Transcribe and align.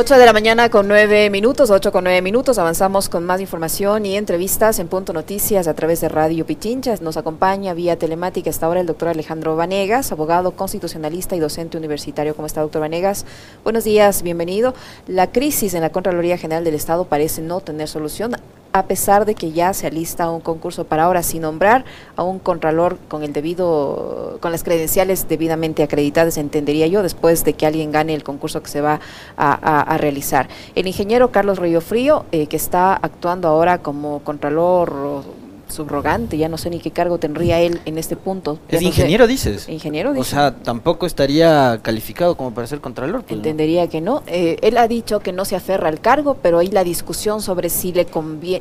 8 0.00 0.16
de 0.16 0.24
la 0.24 0.32
mañana 0.32 0.70
con 0.70 0.88
9 0.88 1.28
minutos, 1.28 1.70
8 1.70 1.92
con 1.92 2.04
9 2.04 2.22
minutos. 2.22 2.56
Avanzamos 2.56 3.10
con 3.10 3.26
más 3.26 3.38
información 3.38 4.06
y 4.06 4.16
entrevistas 4.16 4.78
en 4.78 4.88
Punto 4.88 5.12
Noticias 5.12 5.68
a 5.68 5.74
través 5.74 6.00
de 6.00 6.08
Radio 6.08 6.46
Pichincha. 6.46 6.94
Nos 7.02 7.18
acompaña 7.18 7.74
vía 7.74 7.98
telemática 7.98 8.48
hasta 8.48 8.64
ahora 8.64 8.80
el 8.80 8.86
doctor 8.86 9.08
Alejandro 9.08 9.56
Vanegas, 9.56 10.10
abogado 10.10 10.52
constitucionalista 10.52 11.36
y 11.36 11.38
docente 11.38 11.76
universitario. 11.76 12.34
¿Cómo 12.34 12.46
está, 12.46 12.62
doctor 12.62 12.80
Vanegas? 12.80 13.26
Buenos 13.62 13.84
días, 13.84 14.22
bienvenido. 14.22 14.72
La 15.06 15.26
crisis 15.26 15.74
en 15.74 15.82
la 15.82 15.90
Contraloría 15.90 16.38
General 16.38 16.64
del 16.64 16.76
Estado 16.76 17.04
parece 17.04 17.42
no 17.42 17.60
tener 17.60 17.86
solución 17.86 18.34
a 18.72 18.84
pesar 18.84 19.24
de 19.24 19.34
que 19.34 19.52
ya 19.52 19.72
se 19.74 19.86
alista 19.86 20.30
un 20.30 20.40
concurso 20.40 20.84
para 20.84 21.04
ahora 21.04 21.22
sin 21.22 21.42
nombrar 21.42 21.84
a 22.16 22.22
un 22.22 22.38
contralor 22.38 22.98
con 23.08 23.22
el 23.24 23.32
debido, 23.32 24.38
con 24.40 24.52
las 24.52 24.62
credenciales 24.62 25.28
debidamente 25.28 25.82
acreditadas, 25.82 26.36
entendería 26.36 26.86
yo, 26.86 27.02
después 27.02 27.44
de 27.44 27.54
que 27.54 27.66
alguien 27.66 27.90
gane 27.90 28.14
el 28.14 28.22
concurso 28.22 28.62
que 28.62 28.68
se 28.68 28.80
va 28.80 29.00
a, 29.36 29.96
realizar. 29.98 30.48
El 30.74 30.86
ingeniero 30.86 31.30
Carlos 31.32 31.58
Río 31.58 31.80
Frío, 31.80 32.24
eh, 32.32 32.46
que 32.46 32.56
está 32.56 32.94
actuando 32.94 33.48
ahora 33.48 33.78
como 33.78 34.20
contralor 34.20 35.24
subrogante, 35.70 36.36
ya 36.36 36.48
no 36.48 36.58
sé 36.58 36.70
ni 36.70 36.78
qué 36.80 36.90
cargo 36.90 37.18
tendría 37.18 37.60
él 37.60 37.80
en 37.84 37.98
este 37.98 38.16
punto. 38.16 38.58
¿Es 38.68 38.82
ingeniero, 38.82 39.26
dices? 39.26 39.68
Ingeniero, 39.68 40.12
dice. 40.12 40.20
O 40.20 40.24
sea, 40.24 40.54
tampoco 40.54 41.06
estaría 41.06 41.78
calificado 41.82 42.36
como 42.36 42.52
para 42.52 42.66
ser 42.66 42.80
contralor. 42.80 43.22
Pues, 43.22 43.32
Entendería 43.32 43.88
que 43.88 44.00
no. 44.00 44.22
Eh, 44.26 44.56
él 44.62 44.76
ha 44.78 44.88
dicho 44.88 45.20
que 45.20 45.32
no 45.32 45.44
se 45.44 45.56
aferra 45.56 45.88
al 45.88 46.00
cargo, 46.00 46.36
pero 46.42 46.58
hay 46.58 46.68
la 46.68 46.84
discusión 46.84 47.40
sobre 47.40 47.70
si 47.70 47.92
le, 47.92 48.06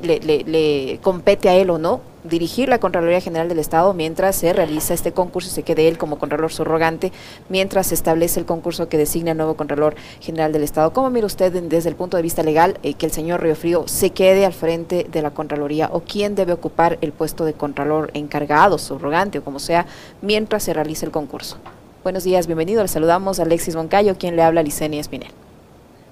le, 0.02 0.20
le, 0.20 0.44
le 0.44 1.00
compete 1.02 1.50
a 1.50 1.56
él 1.56 1.70
o 1.70 1.78
no 1.78 2.02
dirigir 2.24 2.70
la 2.70 2.80
Contraloría 2.80 3.22
General 3.22 3.48
del 3.48 3.60
Estado 3.60 3.94
mientras 3.94 4.36
se 4.36 4.54
realiza 4.54 4.94
este 4.94 5.12
concurso 5.12 5.50
se 5.50 5.64
quede 5.64 5.88
él 5.88 5.98
como 5.98 6.20
Contralor 6.20 6.52
subrogante, 6.52 7.12
mientras 7.50 7.88
se 7.88 7.96
establece 7.96 8.40
el 8.40 8.46
concurso 8.46 8.90
que 8.90 8.98
designa 8.98 9.32
el 9.32 9.38
nuevo 9.38 9.56
Contralor 9.56 9.96
General 10.20 10.52
del 10.52 10.64
Estado. 10.64 10.94
¿Cómo 10.94 11.10
mira 11.10 11.26
usted 11.26 11.52
desde 11.64 11.90
el 11.90 11.96
punto 11.96 12.18
de 12.18 12.24
vista 12.24 12.44
legal 12.44 12.78
eh, 12.84 12.94
que 12.94 13.06
el 13.06 13.12
señor 13.12 13.42
Río 13.42 13.56
Frío 13.56 13.88
se 13.88 14.12
quede 14.12 14.46
al 14.46 14.54
frente 14.54 15.08
de 15.10 15.22
la 15.22 15.32
Contraloría 15.32 15.90
o 15.92 16.02
quién 16.02 16.36
debe 16.36 16.54
ocupar 16.54 16.98
el 17.02 17.12
puesto 17.12 17.46
de 17.46 17.54
Contralor 17.54 18.12
encargado, 18.14 18.78
subrogante 18.78 19.40
o 19.40 19.44
como 19.44 19.60
sea, 19.60 19.86
mientras 20.22 20.64
se 20.64 20.74
realice 20.74 21.06
el 21.06 21.12
concurso? 21.12 21.58
Buenos 22.04 22.24
días, 22.24 22.48
bienvenido. 22.48 22.82
Le 22.82 22.88
saludamos 22.88 23.40
a 23.40 23.44
Alexis 23.44 23.76
Moncayo, 23.76 24.18
quien 24.18 24.36
le 24.36 24.44
habla 24.44 24.62
a 24.62 24.64
Licenia 24.64 25.02
Espinel. 25.02 25.32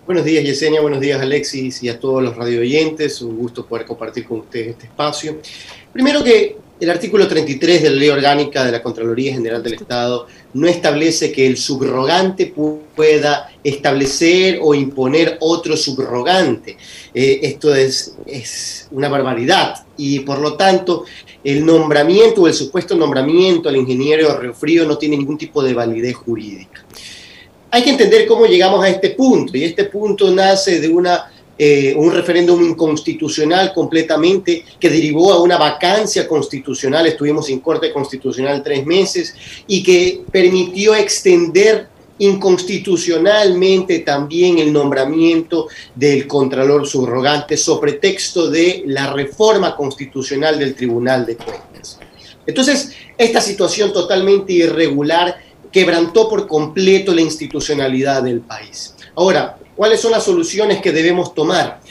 Buenos 0.07 0.23
días, 0.23 0.45
Yesenia. 0.45 0.79
Buenos 0.79 1.01
días, 1.01 1.21
Alexis, 1.21 1.83
y 1.83 1.89
a 1.89 1.99
todos 1.99 2.23
los 2.23 2.37
radio 2.37 2.61
oyentes. 2.61 3.21
Un 3.21 3.37
gusto 3.37 3.65
poder 3.65 3.85
compartir 3.85 4.23
con 4.23 4.39
ustedes 4.39 4.69
este 4.69 4.85
espacio. 4.85 5.41
Primero 5.91 6.23
que 6.23 6.55
el 6.79 6.89
artículo 6.89 7.27
33 7.27 7.83
de 7.83 7.89
la 7.89 7.95
Ley 7.97 8.07
Orgánica 8.07 8.63
de 8.63 8.71
la 8.71 8.81
Contraloría 8.81 9.33
General 9.33 9.61
del 9.61 9.73
Estado 9.73 10.27
no 10.53 10.65
establece 10.65 11.33
que 11.33 11.45
el 11.45 11.57
subrogante 11.57 12.53
pueda 12.95 13.51
establecer 13.61 14.59
o 14.61 14.73
imponer 14.73 15.39
otro 15.41 15.75
subrogante. 15.75 16.77
Eh, 17.13 17.41
esto 17.43 17.75
es, 17.75 18.15
una 18.91 19.09
barbaridad 19.09 19.85
y 19.97 20.19
por 20.19 20.39
lo 20.39 20.55
tanto 20.55 21.03
el 21.43 21.65
nombramiento 21.65 22.43
o 22.43 22.47
el 22.47 22.53
supuesto 22.53 22.95
nombramiento 22.95 23.67
al 23.67 23.75
ingeniero 23.75 24.39
Riofrío 24.39 24.85
no 24.85 24.97
tiene 24.97 25.17
ningún 25.17 25.37
tipo 25.37 25.61
de 25.61 25.73
validez 25.73 26.15
jurídica 26.15 26.85
hay 27.77 27.83
que 27.83 27.91
entender 27.91 28.25
cómo 28.25 28.47
llegamos 28.47 28.83
a 28.83 28.89
este 28.89 29.11
punto, 29.11 29.55
y 29.55 29.63
este 29.63 29.83
punto 29.83 30.31
nace 30.31 30.79
de 30.79 30.89
una, 30.89 31.31
eh, 31.55 31.93
un 31.95 32.11
referéndum 32.11 32.59
inconstitucional 32.63 33.71
completamente 33.71 34.65
que 34.79 34.89
derivó 34.89 35.31
a 35.31 35.43
una 35.43 35.57
vacancia 35.57 36.27
constitucional, 36.27 37.05
estuvimos 37.05 37.47
en 37.49 37.59
Corte 37.59 37.93
Constitucional 37.93 38.63
tres 38.63 38.83
meses, 38.83 39.35
y 39.67 39.83
que 39.83 40.21
permitió 40.31 40.95
extender 40.95 41.87
inconstitucionalmente 42.17 43.99
también 43.99 44.57
el 44.57 44.73
nombramiento 44.73 45.67
del 45.93 46.25
Contralor 46.25 46.87
Subrogante 46.87 47.57
sobre 47.57 47.93
texto 47.93 48.49
de 48.49 48.81
la 48.87 49.13
reforma 49.13 49.75
constitucional 49.75 50.57
del 50.57 50.73
Tribunal 50.73 51.27
de 51.27 51.37
Cuentas. 51.37 51.99
Entonces, 52.47 52.93
esta 53.19 53.39
situación 53.39 53.93
totalmente 53.93 54.53
irregular 54.53 55.37
quebrantó 55.77 56.27
por 56.27 56.47
completo 56.47 57.13
la 57.13 57.21
institucionalidad 57.21 58.23
del 58.23 58.39
país. 58.39 58.95
Ahora, 59.13 59.59
¿cuáles 59.75 59.99
son 60.01 60.09
las 60.09 60.23
soluciones 60.23 60.81
que 60.81 60.91
debemos 60.91 61.35
tomar? 61.35 61.81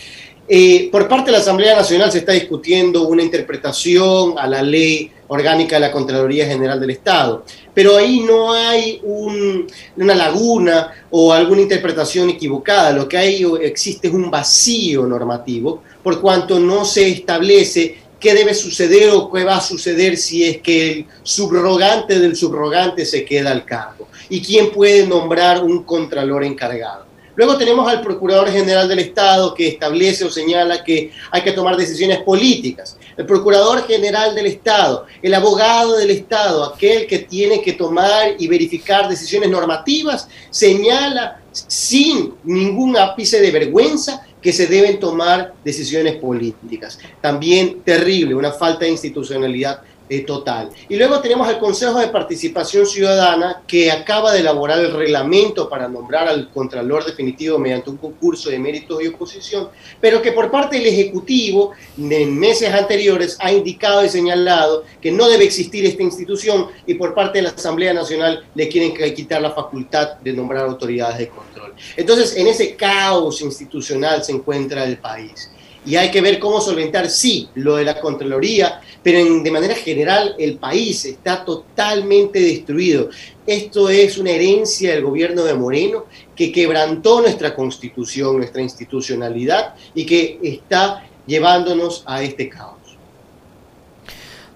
Eh, 0.49 0.89
por 0.91 1.07
parte 1.07 1.27
de 1.27 1.33
la 1.37 1.39
Asamblea 1.39 1.77
Nacional 1.77 2.11
se 2.11 2.19
está 2.19 2.33
discutiendo 2.33 3.07
una 3.07 3.23
interpretación 3.23 4.35
a 4.41 4.49
la 4.49 4.61
ley 4.61 5.13
orgánica 5.29 5.77
de 5.77 5.83
la 5.83 5.93
Contraloría 5.93 6.49
General 6.49 6.81
del 6.81 6.91
Estado, 6.91 7.45
pero 7.73 7.97
ahí 7.97 8.25
no 8.27 8.53
hay 8.53 9.01
una 9.05 10.15
laguna 10.17 10.91
o 11.11 11.33
alguna 11.33 11.61
interpretación 11.61 12.31
equivocada, 12.31 12.91
lo 12.91 13.09
que 13.09 13.19
hay 13.19 13.47
existe 13.61 14.09
es 14.09 14.15
un 14.15 14.33
vacío 14.33 15.07
normativo, 15.07 15.85
por 16.03 16.21
cuanto 16.21 16.59
no 16.59 16.85
se 16.85 17.09
establece 17.09 17.99
qué 18.21 18.35
debe 18.35 18.55
suceder 18.55 19.11
o 19.11 19.31
qué 19.31 19.45
va 19.45 19.57
a 19.57 19.61
suceder 19.61 20.17
si 20.17 20.45
es 20.45 20.59
que 20.59 20.93
el 20.93 21.07
subrogante 21.23 22.19
del 22.19 22.37
subrogante 22.37 23.05
se 23.05 23.25
queda 23.25 23.51
al 23.51 23.65
cargo 23.65 24.09
y 24.29 24.41
quién 24.41 24.71
puede 24.71 25.07
nombrar 25.07 25.63
un 25.63 25.85
contralor 25.85 26.45
encargado. 26.45 27.07
Luego 27.37 27.59
tenemos 27.59 27.87
al 27.87 28.01
Procurador 28.01 28.51
General 28.51 28.89
del 28.89 29.01
Estado 29.01 29.53
que 29.53 29.69
establece 29.69 30.25
o 30.25 30.31
señala 30.31 30.83
que 30.83 31.13
hay 31.31 31.43
que 31.43 31.53
tomar 31.53 31.77
decisiones 31.77 32.23
políticas. 32.23 32.96
El 33.17 33.25
Procurador 33.25 33.87
General 33.87 34.35
del 34.35 34.47
Estado, 34.47 35.07
el 35.23 35.33
abogado 35.35 35.97
del 35.97 36.11
Estado, 36.11 36.65
aquel 36.65 37.07
que 37.07 37.21
tiene 37.21 37.63
que 37.63 37.73
tomar 37.73 38.35
y 38.39 38.47
verificar 38.47 39.09
decisiones 39.09 39.49
normativas, 39.49 40.29
señala 40.51 41.41
sin 41.51 42.35
ningún 42.45 42.97
ápice 42.97 43.41
de 43.41 43.51
vergüenza 43.51 44.27
que 44.43 44.53
se 44.53 44.67
deben 44.67 45.01
tomar 45.01 45.55
decisiones 45.65 46.17
políticas. 46.17 46.99
También 47.21 47.81
terrible, 47.83 48.35
una 48.35 48.53
falta 48.53 48.85
de 48.85 48.91
institucionalidad 48.91 49.81
eh, 50.09 50.21
total. 50.21 50.71
Y 50.89 50.97
luego 50.97 51.21
tenemos 51.21 51.49
el 51.49 51.59
Consejo 51.59 51.99
de 51.99 52.09
Participación 52.09 52.87
Ciudadana 52.87 53.63
que 53.67 53.91
acaba 53.91 54.33
de 54.33 54.41
elaborar 54.41 54.79
el 54.79 54.93
reglamento 54.93 55.69
para 55.69 55.89
nombrar 55.89 56.29
al 56.29 56.49
Contralor 56.51 57.05
definitivo 57.05 57.59
mediante 57.59 57.91
un 57.91 57.97
concurso 57.97 58.51
de 58.51 58.59
méritos 58.59 59.03
y 59.03 59.09
oposición, 59.09 59.69
pero 60.01 60.23
que 60.23 60.33
por 60.33 60.51
parte 60.51 60.77
del 60.77 60.87
Ejecutivo 60.87 61.73
en 61.99 62.39
meses 62.39 62.73
anteriores 62.73 63.37
ha 63.41 63.51
indicado 63.51 64.05
y 64.05 64.09
señalado 64.09 64.85
que 65.01 65.11
no 65.11 65.29
debe 65.29 65.45
existir 65.45 65.85
esta 65.85 66.03
institución 66.03 66.69
y 66.87 66.95
por 66.95 67.15
parte 67.15 67.39
de 67.39 67.43
la 67.43 67.51
Asamblea 67.51 67.93
Nacional 67.93 68.45
le 68.55 68.69
quieren 68.69 68.95
quitar 69.15 69.43
la 69.43 69.51
facultad 69.51 70.15
de 70.19 70.33
nombrar 70.33 70.67
autoridades 70.67 71.19
de 71.19 71.29
control. 71.29 71.75
Entonces, 71.97 72.37
en 72.37 72.47
ese 72.47 72.77
caos 72.77 73.41
institucional 73.41 74.23
se 74.23 74.33
encuentra 74.33 74.85
el 74.85 74.99
país 74.99 75.51
y 75.87 75.95
hay 75.95 76.11
que 76.11 76.21
ver 76.21 76.41
cómo 76.41 76.61
solventar, 76.61 77.09
sí, 77.09 77.49
lo 77.55 77.77
de 77.77 77.85
la 77.85 78.01
Contraloría, 78.01 78.81
pero 79.07 79.41
de 79.41 79.51
manera 79.53 79.77
general 79.77 80.35
el 80.37 80.57
país 80.57 81.05
está 81.05 81.45
totalmente 81.45 82.41
destruido. 82.41 83.09
Esto 83.47 83.89
es 83.89 84.19
una 84.19 84.33
herencia 84.33 84.91
del 84.91 85.05
gobierno 85.05 85.45
de 85.45 85.55
Moreno 85.55 86.07
que 86.35 86.51
quebrantó 86.51 87.21
nuestra 87.21 87.55
constitución, 87.55 88.39
nuestra 88.39 88.63
institucionalidad 88.63 89.77
y 89.95 90.05
que 90.07 90.41
está 90.43 91.05
llevándonos 91.25 92.03
a 92.05 92.21
este 92.25 92.49
caos. 92.49 92.81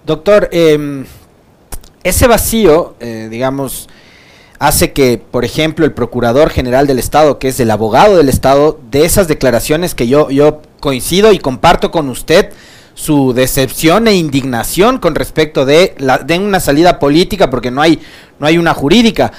Doctor, 0.05 0.49
em, 0.51 1.05
ese 2.03 2.27
vacío, 2.27 2.95
eh, 2.99 3.29
digamos, 3.31 3.87
hace 4.59 4.91
que, 4.91 5.17
por 5.17 5.45
ejemplo, 5.45 5.85
el 5.85 5.93
Procurador 5.93 6.49
General 6.49 6.87
del 6.87 6.99
Estado, 6.99 7.39
que 7.39 7.47
es 7.47 7.59
el 7.61 7.71
abogado 7.71 8.17
del 8.17 8.27
Estado, 8.27 8.77
de 8.91 9.05
esas 9.05 9.29
declaraciones 9.29 9.95
que 9.95 10.09
yo, 10.09 10.29
yo 10.29 10.61
coincido 10.81 11.31
y 11.31 11.39
comparto 11.39 11.89
con 11.89 12.09
usted, 12.09 12.51
su 12.93 13.33
decepción 13.33 14.07
e 14.07 14.15
indignación 14.15 14.99
con 14.99 15.15
respecto 15.15 15.65
de, 15.65 15.95
la, 15.97 16.17
de 16.19 16.39
una 16.39 16.59
salida 16.59 16.99
política, 16.99 17.49
porque 17.49 17.71
no 17.71 17.81
hay, 17.81 17.99
no 18.39 18.47
hay 18.47 18.57
una 18.57 18.73
jurídica. 18.73 19.31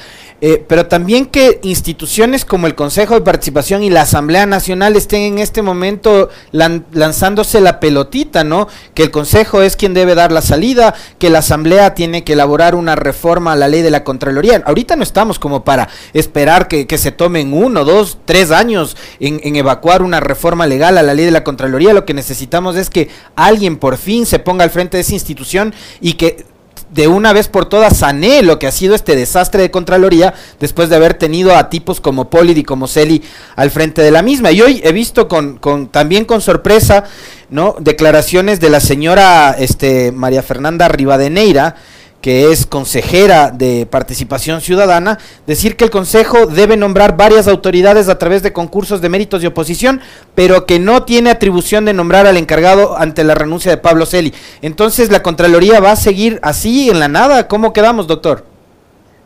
Eh, 0.44 0.64
pero 0.66 0.86
también 0.86 1.26
que 1.26 1.60
instituciones 1.62 2.44
como 2.44 2.66
el 2.66 2.74
Consejo 2.74 3.14
de 3.14 3.20
Participación 3.20 3.84
y 3.84 3.90
la 3.90 4.02
Asamblea 4.02 4.44
Nacional 4.44 4.96
estén 4.96 5.22
en 5.22 5.38
este 5.38 5.62
momento 5.62 6.30
lanzándose 6.50 7.60
la 7.60 7.78
pelotita, 7.78 8.42
¿no? 8.42 8.66
Que 8.92 9.04
el 9.04 9.12
Consejo 9.12 9.62
es 9.62 9.76
quien 9.76 9.94
debe 9.94 10.16
dar 10.16 10.32
la 10.32 10.42
salida, 10.42 10.94
que 11.20 11.30
la 11.30 11.38
Asamblea 11.38 11.94
tiene 11.94 12.24
que 12.24 12.32
elaborar 12.32 12.74
una 12.74 12.96
reforma 12.96 13.52
a 13.52 13.56
la 13.56 13.68
ley 13.68 13.82
de 13.82 13.92
la 13.92 14.02
Contraloría. 14.02 14.60
Ahorita 14.66 14.96
no 14.96 15.04
estamos 15.04 15.38
como 15.38 15.62
para 15.62 15.88
esperar 16.12 16.66
que, 16.66 16.98
se 16.98 17.12
tomen 17.12 17.52
uno, 17.54 17.84
dos, 17.84 18.18
tres 18.24 18.50
años 18.50 18.96
en, 19.20 19.40
en 19.44 19.54
evacuar 19.54 20.02
una 20.02 20.18
reforma 20.18 20.66
legal 20.66 20.98
a 20.98 21.04
la 21.04 21.14
ley 21.14 21.24
de 21.24 21.30
la 21.30 21.44
Contraloría. 21.44 21.92
Lo 21.92 22.04
que 22.04 22.14
necesitamos 22.14 22.74
es 22.74 22.90
que 22.90 23.10
alguien 23.36 23.76
por 23.76 23.96
fin 23.96 24.26
se 24.26 24.40
ponga 24.40 24.64
al 24.64 24.70
frente 24.70 24.96
de 24.96 25.02
esa 25.02 25.14
institución 25.14 25.72
y 26.00 26.14
que 26.14 26.44
de 26.92 27.08
una 27.08 27.32
vez 27.32 27.48
por 27.48 27.66
todas 27.66 27.98
sané 27.98 28.42
lo 28.42 28.58
que 28.58 28.66
ha 28.66 28.72
sido 28.72 28.94
este 28.94 29.16
desastre 29.16 29.62
de 29.62 29.70
Contraloría 29.70 30.34
después 30.60 30.90
de 30.90 30.96
haber 30.96 31.14
tenido 31.14 31.56
a 31.56 31.70
tipos 31.70 32.00
como 32.00 32.28
Polid 32.28 32.56
y 32.56 32.64
como 32.64 32.86
Celi 32.86 33.22
al 33.56 33.70
frente 33.70 34.02
de 34.02 34.10
la 34.10 34.22
misma. 34.22 34.52
Y 34.52 34.60
hoy 34.60 34.80
he 34.84 34.92
visto 34.92 35.26
con, 35.26 35.56
con 35.56 35.88
también 35.88 36.26
con 36.26 36.40
sorpresa, 36.40 37.04
¿no? 37.48 37.76
Declaraciones 37.80 38.60
de 38.60 38.70
la 38.70 38.80
señora 38.80 39.56
este, 39.58 40.12
María 40.12 40.42
Fernanda 40.42 40.88
Rivadeneira, 40.88 41.76
que 42.22 42.52
es 42.52 42.66
consejera 42.66 43.50
de 43.50 43.84
participación 43.84 44.60
ciudadana, 44.60 45.18
decir 45.44 45.76
que 45.76 45.84
el 45.84 45.90
Consejo 45.90 46.46
debe 46.46 46.76
nombrar 46.76 47.16
varias 47.16 47.48
autoridades 47.48 48.08
a 48.08 48.16
través 48.16 48.44
de 48.44 48.52
concursos 48.52 49.00
de 49.00 49.08
méritos 49.08 49.42
de 49.42 49.48
oposición, 49.48 50.00
pero 50.36 50.64
que 50.64 50.78
no 50.78 51.02
tiene 51.02 51.30
atribución 51.30 51.84
de 51.84 51.92
nombrar 51.92 52.28
al 52.28 52.36
encargado 52.36 52.96
ante 52.96 53.24
la 53.24 53.34
renuncia 53.34 53.72
de 53.72 53.76
Pablo 53.76 54.06
Celi. 54.06 54.32
Entonces, 54.62 55.10
¿la 55.10 55.22
Contraloría 55.22 55.80
va 55.80 55.90
a 55.90 55.96
seguir 55.96 56.38
así 56.42 56.88
en 56.88 57.00
la 57.00 57.08
nada? 57.08 57.48
¿Cómo 57.48 57.72
quedamos, 57.72 58.06
doctor? 58.06 58.44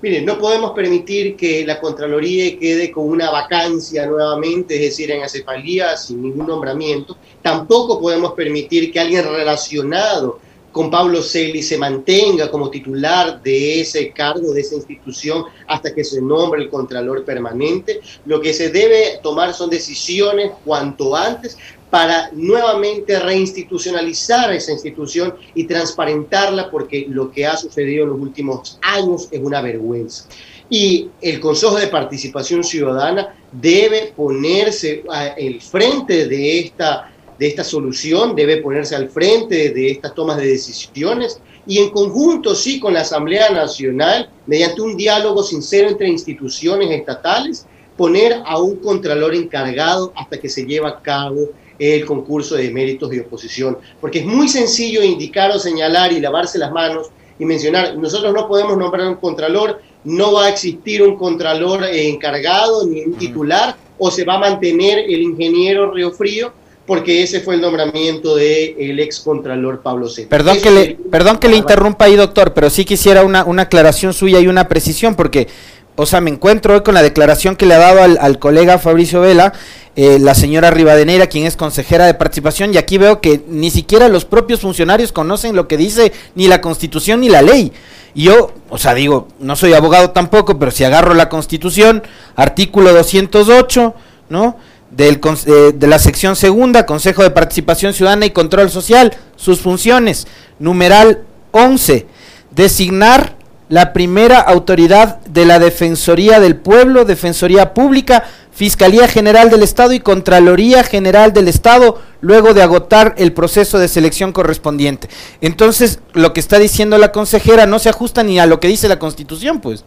Miren, 0.00 0.24
no 0.24 0.38
podemos 0.38 0.72
permitir 0.72 1.36
que 1.36 1.66
la 1.66 1.78
Contraloría 1.78 2.58
quede 2.58 2.90
con 2.90 3.08
una 3.08 3.30
vacancia 3.30 4.06
nuevamente, 4.06 4.74
es 4.74 4.80
decir, 4.80 5.10
en 5.10 5.22
acefalía, 5.22 5.98
sin 5.98 6.22
ningún 6.22 6.46
nombramiento. 6.46 7.18
Tampoco 7.42 8.00
podemos 8.00 8.32
permitir 8.32 8.90
que 8.90 9.00
alguien 9.00 9.24
relacionado 9.24 10.45
con 10.76 10.90
Pablo 10.90 11.22
Celi 11.22 11.62
se 11.62 11.78
mantenga 11.78 12.50
como 12.50 12.68
titular 12.68 13.42
de 13.42 13.80
ese 13.80 14.10
cargo, 14.10 14.52
de 14.52 14.60
esa 14.60 14.74
institución, 14.74 15.44
hasta 15.66 15.94
que 15.94 16.04
se 16.04 16.20
nombre 16.20 16.60
el 16.60 16.68
Contralor 16.68 17.24
Permanente. 17.24 18.02
Lo 18.26 18.42
que 18.42 18.52
se 18.52 18.68
debe 18.68 19.18
tomar 19.22 19.54
son 19.54 19.70
decisiones 19.70 20.50
cuanto 20.66 21.16
antes 21.16 21.56
para 21.88 22.28
nuevamente 22.32 23.18
reinstitucionalizar 23.18 24.52
esa 24.52 24.72
institución 24.72 25.34
y 25.54 25.64
transparentarla, 25.64 26.70
porque 26.70 27.06
lo 27.08 27.30
que 27.32 27.46
ha 27.46 27.56
sucedido 27.56 28.04
en 28.04 28.10
los 28.10 28.20
últimos 28.20 28.78
años 28.82 29.28
es 29.30 29.40
una 29.42 29.62
vergüenza. 29.62 30.28
Y 30.68 31.08
el 31.22 31.40
Consejo 31.40 31.76
de 31.76 31.86
Participación 31.86 32.62
Ciudadana 32.62 33.34
debe 33.50 34.12
ponerse 34.14 35.04
al 35.08 35.58
frente 35.62 36.26
de 36.28 36.60
esta 36.60 37.15
de 37.38 37.46
esta 37.46 37.64
solución, 37.64 38.34
debe 38.34 38.58
ponerse 38.58 38.96
al 38.96 39.08
frente 39.08 39.70
de 39.70 39.90
estas 39.90 40.14
tomas 40.14 40.38
de 40.38 40.46
decisiones 40.46 41.40
y 41.66 41.78
en 41.78 41.90
conjunto, 41.90 42.54
sí, 42.54 42.78
con 42.78 42.94
la 42.94 43.00
Asamblea 43.00 43.50
Nacional, 43.50 44.30
mediante 44.46 44.80
un 44.80 44.96
diálogo 44.96 45.42
sincero 45.42 45.88
entre 45.88 46.08
instituciones 46.08 46.90
estatales, 46.90 47.66
poner 47.96 48.40
a 48.44 48.58
un 48.60 48.76
contralor 48.76 49.34
encargado 49.34 50.12
hasta 50.14 50.38
que 50.38 50.48
se 50.48 50.64
lleve 50.64 50.86
a 50.86 51.00
cabo 51.00 51.48
el 51.78 52.06
concurso 52.06 52.54
de 52.54 52.70
méritos 52.70 53.10
de 53.10 53.20
oposición. 53.20 53.78
Porque 54.00 54.20
es 54.20 54.26
muy 54.26 54.48
sencillo 54.48 55.02
indicar 55.02 55.50
o 55.50 55.58
señalar 55.58 56.12
y 56.12 56.20
lavarse 56.20 56.58
las 56.58 56.70
manos 56.70 57.08
y 57.38 57.44
mencionar, 57.44 57.96
nosotros 57.98 58.32
no 58.32 58.48
podemos 58.48 58.78
nombrar 58.78 59.08
un 59.08 59.16
contralor, 59.16 59.82
no 60.04 60.32
va 60.32 60.46
a 60.46 60.50
existir 60.50 61.02
un 61.02 61.16
contralor 61.16 61.84
encargado 61.84 62.86
ni 62.86 63.02
un 63.02 63.14
titular, 63.14 63.76
o 63.98 64.10
se 64.10 64.24
va 64.24 64.34
a 64.34 64.38
mantener 64.38 65.00
el 65.00 65.20
ingeniero 65.22 65.90
Río 65.90 66.12
Frío 66.12 66.52
porque 66.86 67.22
ese 67.22 67.40
fue 67.40 67.56
el 67.56 67.60
nombramiento 67.60 68.36
del 68.36 68.76
el 68.78 69.00
ex 69.00 69.20
contralor 69.20 69.80
Pablo 69.80 70.08
C. 70.08 70.26
Perdón 70.26 70.60
que, 70.60 70.70
le, 70.70 70.98
perdón 71.10 71.38
que 71.38 71.48
le 71.48 71.56
interrumpa 71.56 72.04
ahí, 72.04 72.16
doctor, 72.16 72.54
pero 72.54 72.70
sí 72.70 72.84
quisiera 72.84 73.24
una, 73.24 73.44
una 73.44 73.62
aclaración 73.62 74.14
suya 74.14 74.38
y 74.38 74.46
una 74.46 74.68
precisión, 74.68 75.16
porque, 75.16 75.48
o 75.96 76.06
sea, 76.06 76.20
me 76.20 76.30
encuentro 76.30 76.74
hoy 76.74 76.82
con 76.82 76.94
la 76.94 77.02
declaración 77.02 77.56
que 77.56 77.66
le 77.66 77.74
ha 77.74 77.78
dado 77.78 78.02
al, 78.02 78.38
colega 78.38 78.78
Fabricio 78.78 79.20
Vela, 79.20 79.52
eh, 79.96 80.18
la 80.20 80.34
señora 80.34 80.70
Rivadeneira, 80.70 81.26
quien 81.26 81.46
es 81.46 81.56
consejera 81.56 82.06
de 82.06 82.14
participación, 82.14 82.72
y 82.72 82.76
aquí 82.76 82.98
veo 82.98 83.20
que 83.20 83.42
ni 83.48 83.70
siquiera 83.70 84.08
los 84.08 84.24
propios 84.24 84.60
funcionarios 84.60 85.10
conocen 85.10 85.56
lo 85.56 85.66
que 85.66 85.76
dice 85.76 86.12
ni 86.36 86.46
la 86.46 86.60
constitución 86.60 87.20
ni 87.20 87.28
la 87.28 87.42
ley. 87.42 87.72
Y 88.14 88.24
yo, 88.24 88.52
o 88.70 88.78
sea, 88.78 88.94
digo, 88.94 89.28
no 89.40 89.56
soy 89.56 89.74
abogado 89.74 90.10
tampoco, 90.10 90.58
pero 90.58 90.70
si 90.70 90.84
agarro 90.84 91.14
la 91.14 91.28
constitución, 91.28 92.02
artículo 92.36 92.92
208, 92.92 93.94
¿no? 94.28 94.56
Del, 94.96 95.20
eh, 95.46 95.72
de 95.74 95.86
la 95.86 95.98
sección 95.98 96.36
segunda, 96.36 96.86
Consejo 96.86 97.22
de 97.22 97.30
Participación 97.30 97.92
Ciudadana 97.92 98.26
y 98.26 98.30
Control 98.30 98.70
Social, 98.70 99.14
sus 99.36 99.60
funciones. 99.60 100.26
Numeral 100.58 101.22
11, 101.52 102.06
designar 102.50 103.36
la 103.68 103.92
primera 103.92 104.40
autoridad 104.40 105.20
de 105.26 105.44
la 105.44 105.58
Defensoría 105.58 106.40
del 106.40 106.56
Pueblo, 106.56 107.04
Defensoría 107.04 107.74
Pública, 107.74 108.24
Fiscalía 108.52 109.06
General 109.06 109.50
del 109.50 109.62
Estado 109.62 109.92
y 109.92 110.00
Contraloría 110.00 110.82
General 110.82 111.32
del 111.32 111.48
Estado, 111.48 112.00
luego 112.22 112.54
de 112.54 112.62
agotar 112.62 113.14
el 113.18 113.32
proceso 113.32 113.78
de 113.78 113.88
selección 113.88 114.32
correspondiente. 114.32 115.08
Entonces, 115.42 115.98
lo 116.14 116.32
que 116.32 116.40
está 116.40 116.58
diciendo 116.58 116.96
la 116.96 117.12
consejera 117.12 117.66
no 117.66 117.78
se 117.78 117.90
ajusta 117.90 118.22
ni 118.22 118.38
a 118.38 118.46
lo 118.46 118.60
que 118.60 118.68
dice 118.68 118.88
la 118.88 118.98
Constitución, 118.98 119.60
pues. 119.60 119.84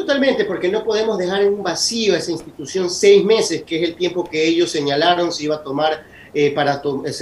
Totalmente, 0.00 0.46
porque 0.46 0.70
no 0.70 0.82
podemos 0.82 1.18
dejar 1.18 1.42
en 1.42 1.52
un 1.52 1.62
vacío 1.62 2.14
a 2.14 2.16
esa 2.16 2.30
institución 2.30 2.88
seis 2.88 3.22
meses, 3.22 3.64
que 3.64 3.82
es 3.82 3.90
el 3.90 3.96
tiempo 3.96 4.24
que 4.24 4.42
ellos 4.42 4.70
señalaron 4.70 5.30
se 5.30 5.44
iba 5.44 5.56
a 5.56 5.62
tomar 5.62 6.06
eh, 6.32 6.52
para 6.52 6.80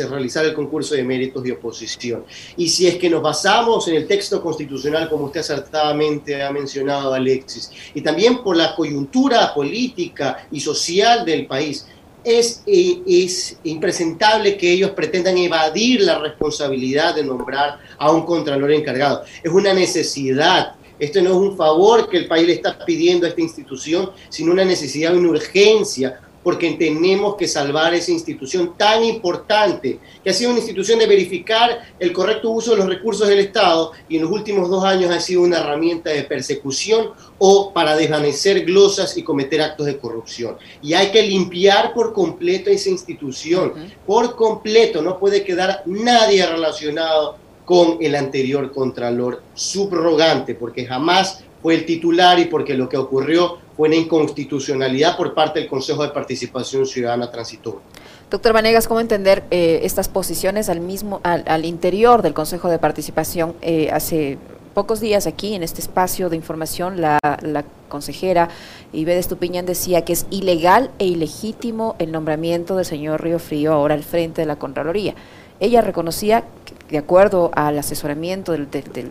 realizar 0.08 0.44
el 0.44 0.54
concurso 0.54 0.94
de 0.94 1.02
méritos 1.02 1.42
de 1.42 1.50
oposición. 1.50 2.24
Y 2.56 2.68
si 2.68 2.86
es 2.86 2.94
que 2.94 3.10
nos 3.10 3.20
basamos 3.20 3.88
en 3.88 3.96
el 3.96 4.06
texto 4.06 4.40
constitucional, 4.40 5.10
como 5.10 5.24
usted 5.24 5.40
acertadamente 5.40 6.40
ha 6.40 6.52
mencionado, 6.52 7.12
Alexis, 7.12 7.68
y 7.94 8.00
también 8.00 8.44
por 8.44 8.56
la 8.56 8.76
coyuntura 8.76 9.52
política 9.52 10.46
y 10.52 10.60
social 10.60 11.24
del 11.24 11.48
país, 11.48 11.84
es, 12.22 12.62
eh, 12.64 13.02
es 13.08 13.58
impresentable 13.64 14.56
que 14.56 14.70
ellos 14.72 14.92
pretendan 14.92 15.36
evadir 15.36 16.02
la 16.02 16.20
responsabilidad 16.20 17.16
de 17.16 17.24
nombrar 17.24 17.80
a 17.98 18.12
un 18.12 18.24
contralor 18.24 18.70
encargado. 18.70 19.24
Es 19.42 19.50
una 19.50 19.74
necesidad 19.74 20.76
esto 20.98 21.20
no 21.22 21.30
es 21.30 21.36
un 21.36 21.56
favor 21.56 22.08
que 22.08 22.18
el 22.18 22.26
país 22.26 22.46
le 22.46 22.54
está 22.54 22.84
pidiendo 22.84 23.26
a 23.26 23.30
esta 23.30 23.40
institución, 23.40 24.10
sino 24.28 24.52
una 24.52 24.64
necesidad, 24.64 25.14
una 25.14 25.30
urgencia, 25.30 26.20
porque 26.42 26.70
tenemos 26.78 27.36
que 27.36 27.46
salvar 27.46 27.94
esa 27.94 28.10
institución 28.10 28.74
tan 28.76 29.04
importante, 29.04 29.98
que 30.22 30.30
ha 30.30 30.32
sido 30.32 30.50
una 30.50 30.60
institución 30.60 30.98
de 30.98 31.06
verificar 31.06 31.82
el 31.98 32.12
correcto 32.12 32.50
uso 32.50 32.70
de 32.70 32.78
los 32.78 32.86
recursos 32.86 33.28
del 33.28 33.40
Estado 33.40 33.92
y 34.08 34.16
en 34.16 34.22
los 34.22 34.30
últimos 34.30 34.70
dos 34.70 34.84
años 34.84 35.10
ha 35.10 35.20
sido 35.20 35.42
una 35.42 35.58
herramienta 35.58 36.10
de 36.10 36.22
persecución 36.22 37.10
o 37.38 37.72
para 37.72 37.96
desvanecer 37.96 38.64
glosas 38.64 39.16
y 39.18 39.22
cometer 39.22 39.60
actos 39.60 39.86
de 39.86 39.98
corrupción. 39.98 40.56
Y 40.82 40.94
hay 40.94 41.10
que 41.10 41.22
limpiar 41.22 41.92
por 41.92 42.12
completo 42.12 42.70
esa 42.70 42.88
institución, 42.88 43.74
por 44.06 44.34
completo, 44.34 45.02
no 45.02 45.18
puede 45.18 45.44
quedar 45.44 45.82
nadie 45.86 46.46
relacionado 46.46 47.36
con 47.68 47.98
el 48.00 48.14
anterior 48.14 48.72
contralor 48.72 49.42
subrogante, 49.52 50.54
porque 50.54 50.86
jamás 50.86 51.44
fue 51.60 51.74
el 51.74 51.84
titular 51.84 52.38
y 52.38 52.46
porque 52.46 52.72
lo 52.72 52.88
que 52.88 52.96
ocurrió 52.96 53.58
fue 53.76 53.88
una 53.88 53.96
inconstitucionalidad 53.98 55.18
por 55.18 55.34
parte 55.34 55.60
del 55.60 55.68
Consejo 55.68 56.02
de 56.02 56.08
Participación 56.08 56.86
Ciudadana 56.86 57.30
Transitoria. 57.30 57.82
Doctor 58.30 58.54
Vanegas, 58.54 58.88
¿cómo 58.88 59.00
entender 59.00 59.44
eh, 59.50 59.80
estas 59.82 60.08
posiciones 60.08 60.70
al 60.70 60.80
mismo, 60.80 61.20
al, 61.24 61.66
interior 61.66 62.22
del 62.22 62.32
Consejo 62.32 62.70
de 62.70 62.78
Participación? 62.78 63.54
Eh, 63.60 63.90
hace 63.92 64.38
pocos 64.72 65.00
días 65.00 65.26
aquí 65.26 65.54
en 65.54 65.62
este 65.62 65.82
espacio 65.82 66.30
de 66.30 66.36
información 66.36 67.02
la, 67.02 67.18
la 67.42 67.64
consejera 67.90 68.48
Ibe 68.94 69.18
Estupiñán 69.18 69.66
decía 69.66 70.06
que 70.06 70.14
es 70.14 70.24
ilegal 70.30 70.90
e 70.98 71.04
ilegítimo 71.04 71.96
el 71.98 72.12
nombramiento 72.12 72.76
del 72.76 72.86
señor 72.86 73.22
Río 73.22 73.38
Frío 73.38 73.74
ahora 73.74 73.94
al 73.94 74.04
frente 74.04 74.40
de 74.40 74.46
la 74.46 74.56
Contraloría. 74.56 75.14
Ella 75.60 75.80
reconocía 75.80 76.44
de 76.90 76.98
acuerdo 76.98 77.50
al 77.54 77.78
asesoramiento 77.78 78.52
del, 78.52 78.68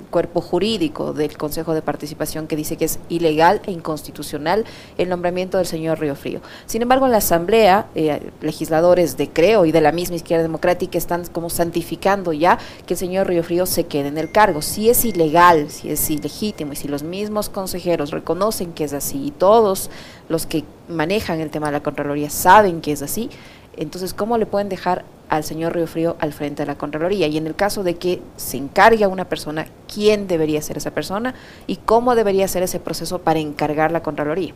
cuerpo 0.09 0.41
jurídico 0.41 1.13
del 1.13 1.37
Consejo 1.37 1.73
de 1.73 1.81
Participación 1.81 2.47
que 2.47 2.55
dice 2.55 2.75
que 2.75 2.85
es 2.85 2.99
ilegal 3.09 3.61
e 3.65 3.71
inconstitucional 3.71 4.65
el 4.97 5.09
nombramiento 5.09 5.57
del 5.57 5.67
señor 5.67 5.99
Río 5.99 6.15
Frío. 6.15 6.41
Sin 6.65 6.81
embargo, 6.81 7.05
en 7.05 7.11
la 7.11 7.17
Asamblea, 7.17 7.87
eh, 7.93 8.31
legisladores 8.41 9.17
de 9.17 9.29
Creo 9.29 9.65
y 9.65 9.71
de 9.71 9.81
la 9.81 9.91
misma 9.91 10.15
izquierda 10.15 10.43
democrática 10.43 10.97
están 10.97 11.25
como 11.27 11.49
santificando 11.49 12.33
ya 12.33 12.57
que 12.85 12.95
el 12.95 12.97
señor 12.97 13.27
Río 13.27 13.43
Frío 13.43 13.65
se 13.65 13.85
quede 13.85 14.07
en 14.07 14.17
el 14.17 14.31
cargo. 14.31 14.61
Si 14.61 14.89
es 14.89 15.05
ilegal, 15.05 15.69
si 15.69 15.91
es 15.91 16.09
ilegítimo 16.09 16.73
y 16.73 16.77
si 16.77 16.87
los 16.87 17.03
mismos 17.03 17.49
consejeros 17.49 18.11
reconocen 18.11 18.73
que 18.73 18.85
es 18.85 18.93
así 18.93 19.27
y 19.27 19.31
todos 19.31 19.91
los 20.29 20.47
que 20.47 20.63
manejan 20.87 21.41
el 21.41 21.51
tema 21.51 21.67
de 21.67 21.73
la 21.73 21.83
Contraloría 21.83 22.29
saben 22.29 22.81
que 22.81 22.91
es 22.91 23.01
así, 23.01 23.29
entonces, 23.75 24.15
¿cómo 24.15 24.39
le 24.39 24.47
pueden 24.47 24.69
dejar 24.69 25.05
al 25.29 25.43
señor 25.43 25.75
Río 25.75 25.87
Frío 25.87 26.15
al 26.19 26.33
frente 26.33 26.63
de 26.63 26.67
la 26.67 26.77
Contraloría? 26.77 27.27
Y 27.27 27.37
en 27.37 27.47
el 27.47 27.55
caso 27.55 27.83
de 27.83 27.95
que 27.95 28.21
se 28.35 28.57
encargue 28.57 29.03
a 29.03 29.07
una 29.07 29.29
persona, 29.29 29.67
¿quién 29.93 30.27
debería 30.27 30.61
ser 30.61 30.77
esa 30.77 30.91
persona? 30.91 31.35
¿Y 31.67 31.77
cómo 31.77 32.15
debería 32.15 32.47
ser 32.47 32.63
ese 32.63 32.79
proceso 32.79 33.19
para 33.19 33.39
encargar 33.39 33.91
la 33.91 34.03
Contraloría? 34.03 34.53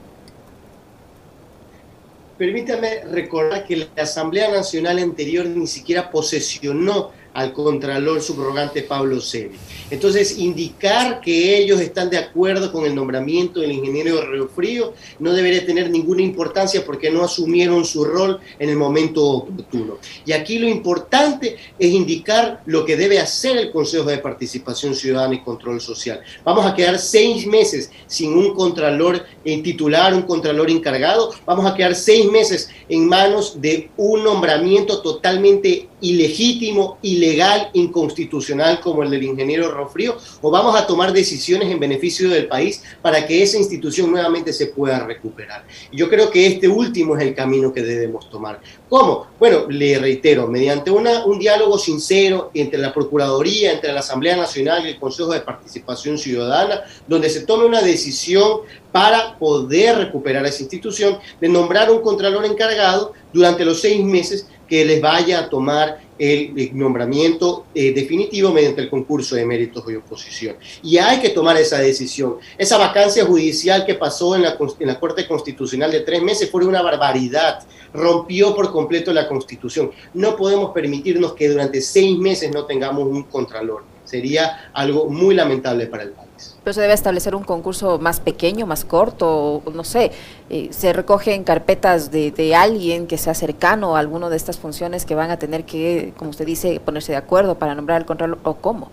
Permítame 2.37 3.03
recordar 3.03 3.67
que 3.67 3.75
la 3.77 3.87
Asamblea 4.01 4.49
Nacional 4.49 4.97
anterior 4.97 5.45
ni 5.45 5.67
siquiera 5.67 6.09
posesionó 6.09 7.11
al 7.33 7.53
Contralor 7.53 8.21
subrogante 8.21 8.83
Pablo 8.83 9.21
Celi. 9.21 9.51
Entonces, 9.89 10.37
indicar 10.37 11.21
que 11.21 11.57
ellos 11.57 11.79
están 11.79 12.09
de 12.09 12.17
acuerdo 12.17 12.71
con 12.71 12.85
el 12.85 12.95
nombramiento 12.95 13.59
del 13.59 13.71
ingeniero 13.71 14.21
Río 14.29 14.47
Frío 14.47 14.93
no 15.19 15.33
debería 15.33 15.65
tener 15.65 15.89
ninguna 15.89 16.21
importancia 16.21 16.85
porque 16.85 17.09
no 17.09 17.23
asumieron 17.23 17.85
su 17.85 18.03
rol 18.03 18.39
en 18.59 18.69
el 18.69 18.77
momento 18.77 19.25
oportuno. 19.25 19.97
Y 20.25 20.33
aquí 20.33 20.59
lo 20.59 20.67
importante 20.67 21.57
es 21.77 21.91
indicar 21.91 22.61
lo 22.65 22.85
que 22.85 22.97
debe 22.97 23.19
hacer 23.19 23.57
el 23.57 23.71
Consejo 23.71 24.05
de 24.05 24.17
Participación 24.17 24.95
Ciudadana 24.95 25.35
y 25.35 25.41
Control 25.41 25.79
Social. 25.79 26.21
Vamos 26.43 26.65
a 26.65 26.75
quedar 26.75 26.99
seis 26.99 27.45
meses 27.45 27.91
sin 28.07 28.33
un 28.33 28.53
Contralor 28.53 29.25
en 29.45 29.63
titular, 29.63 30.13
un 30.13 30.23
Contralor 30.23 30.69
encargado. 30.69 31.33
Vamos 31.45 31.65
a 31.65 31.75
quedar 31.75 31.95
seis 31.95 32.29
meses 32.29 32.69
en 32.89 33.07
manos 33.07 33.61
de 33.61 33.89
un 33.97 34.23
nombramiento 34.23 35.01
totalmente 35.01 35.87
ilegítimo, 36.01 36.97
ilegal, 37.01 37.69
inconstitucional 37.73 38.79
como 38.81 39.03
el 39.03 39.09
del 39.09 39.23
ingeniero 39.23 39.71
Rofrío, 39.71 40.17
o 40.41 40.51
vamos 40.51 40.75
a 40.75 40.85
tomar 40.85 41.13
decisiones 41.13 41.71
en 41.71 41.79
beneficio 41.79 42.29
del 42.29 42.47
país 42.47 42.83
para 43.01 43.25
que 43.25 43.41
esa 43.41 43.57
institución 43.57 44.11
nuevamente 44.11 44.51
se 44.51 44.67
pueda 44.67 45.05
recuperar. 45.05 45.65
Yo 45.91 46.09
creo 46.09 46.29
que 46.29 46.47
este 46.47 46.67
último 46.67 47.15
es 47.15 47.23
el 47.23 47.35
camino 47.35 47.71
que 47.73 47.83
debemos 47.83 48.29
tomar. 48.29 48.59
¿Cómo? 48.89 49.27
Bueno, 49.39 49.67
le 49.69 49.97
reitero, 49.99 50.47
mediante 50.47 50.91
un 50.91 51.39
diálogo 51.39 51.77
sincero 51.77 52.51
entre 52.53 52.79
la 52.79 52.93
Procuraduría, 52.93 53.71
entre 53.71 53.93
la 53.93 54.01
Asamblea 54.01 54.35
Nacional 54.35 54.85
y 54.85 54.89
el 54.89 54.99
Consejo 54.99 55.31
de 55.31 55.41
Participación 55.41 56.17
Ciudadana, 56.17 56.81
donde 57.07 57.29
se 57.29 57.41
tome 57.41 57.65
una 57.65 57.81
decisión 57.81 58.61
para 58.91 59.37
poder 59.37 59.97
recuperar 59.97 60.45
esa 60.45 60.63
institución, 60.63 61.17
de 61.39 61.47
nombrar 61.47 61.89
un 61.89 62.01
contralor 62.01 62.45
encargado 62.45 63.13
durante 63.31 63.63
los 63.63 63.79
seis 63.79 64.03
meses 64.03 64.47
que 64.71 64.85
les 64.85 65.01
vaya 65.01 65.39
a 65.39 65.49
tomar 65.49 65.99
el 66.17 66.71
nombramiento 66.77 67.65
eh, 67.75 67.91
definitivo 67.91 68.53
mediante 68.53 68.79
el 68.79 68.89
concurso 68.89 69.35
de 69.35 69.45
méritos 69.45 69.83
y 69.89 69.95
oposición. 69.95 70.55
Y 70.81 70.97
hay 70.97 71.19
que 71.19 71.31
tomar 71.31 71.57
esa 71.57 71.79
decisión. 71.79 72.37
Esa 72.57 72.77
vacancia 72.77 73.25
judicial 73.25 73.85
que 73.85 73.95
pasó 73.95 74.33
en 74.33 74.43
la, 74.43 74.55
en 74.79 74.87
la 74.87 74.97
Corte 74.97 75.27
Constitucional 75.27 75.91
de 75.91 75.99
tres 75.99 76.21
meses 76.21 76.49
fue 76.49 76.65
una 76.65 76.81
barbaridad. 76.81 77.67
Rompió 77.93 78.55
por 78.55 78.71
completo 78.71 79.11
la 79.11 79.27
Constitución. 79.27 79.91
No 80.13 80.37
podemos 80.37 80.71
permitirnos 80.71 81.33
que 81.33 81.49
durante 81.49 81.81
seis 81.81 82.17
meses 82.17 82.49
no 82.53 82.63
tengamos 82.63 83.07
un 83.07 83.23
contralor. 83.23 83.83
Sería 84.05 84.71
algo 84.71 85.09
muy 85.09 85.35
lamentable 85.35 85.87
para 85.87 86.03
el 86.03 86.11
país. 86.11 86.30
Pero 86.63 86.73
se 86.73 86.81
debe 86.81 86.93
establecer 86.93 87.33
un 87.33 87.43
concurso 87.43 87.97
más 87.97 88.19
pequeño, 88.19 88.67
más 88.67 88.85
corto, 88.85 89.63
no 89.73 89.83
sé, 89.83 90.11
eh, 90.49 90.67
se 90.71 90.93
recogen 90.93 91.43
carpetas 91.43 92.11
de, 92.11 92.29
de, 92.29 92.53
alguien 92.53 93.07
que 93.07 93.17
sea 93.17 93.33
cercano 93.33 93.95
a 93.95 93.99
alguna 93.99 94.29
de 94.29 94.37
estas 94.37 94.59
funciones 94.59 95.05
que 95.05 95.15
van 95.15 95.31
a 95.31 95.37
tener 95.37 95.65
que, 95.65 96.13
como 96.17 96.29
usted 96.29 96.45
dice, 96.45 96.79
ponerse 96.79 97.13
de 97.13 97.17
acuerdo 97.17 97.55
para 97.55 97.73
nombrar 97.73 97.97
al 97.97 98.05
contralor, 98.05 98.37
o 98.43 98.55
cómo. 98.55 98.91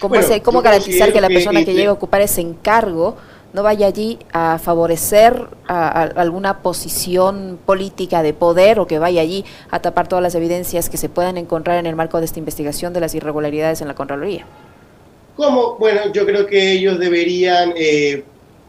¿Cómo, 0.00 0.16
cómo 0.42 0.62
garantizar 0.62 1.12
que 1.12 1.20
la 1.20 1.28
persona 1.28 1.60
que, 1.60 1.66
que 1.66 1.74
llegue 1.74 1.88
a 1.88 1.92
ocupar 1.92 2.22
ese 2.22 2.40
encargo 2.40 3.16
no 3.52 3.62
vaya 3.62 3.86
allí 3.86 4.18
a 4.32 4.58
favorecer 4.58 5.48
a, 5.68 5.88
a 5.88 6.02
alguna 6.02 6.60
posición 6.60 7.58
política 7.64 8.22
de 8.22 8.32
poder 8.32 8.80
o 8.80 8.86
que 8.86 8.98
vaya 8.98 9.20
allí 9.20 9.44
a 9.70 9.80
tapar 9.80 10.08
todas 10.08 10.22
las 10.22 10.34
evidencias 10.34 10.88
que 10.88 10.96
se 10.96 11.08
puedan 11.08 11.36
encontrar 11.36 11.78
en 11.78 11.86
el 11.86 11.94
marco 11.94 12.18
de 12.18 12.24
esta 12.24 12.38
investigación 12.38 12.92
de 12.92 13.00
las 13.00 13.14
irregularidades 13.14 13.82
en 13.82 13.88
la 13.88 13.94
Contraloría? 13.94 14.46
¿Cómo? 15.36 15.76
Bueno, 15.78 16.12
yo 16.12 16.26
creo 16.26 16.46
que 16.46 16.72
ellos 16.72 16.98
deberían 16.98 17.72
eh, 17.76 18.24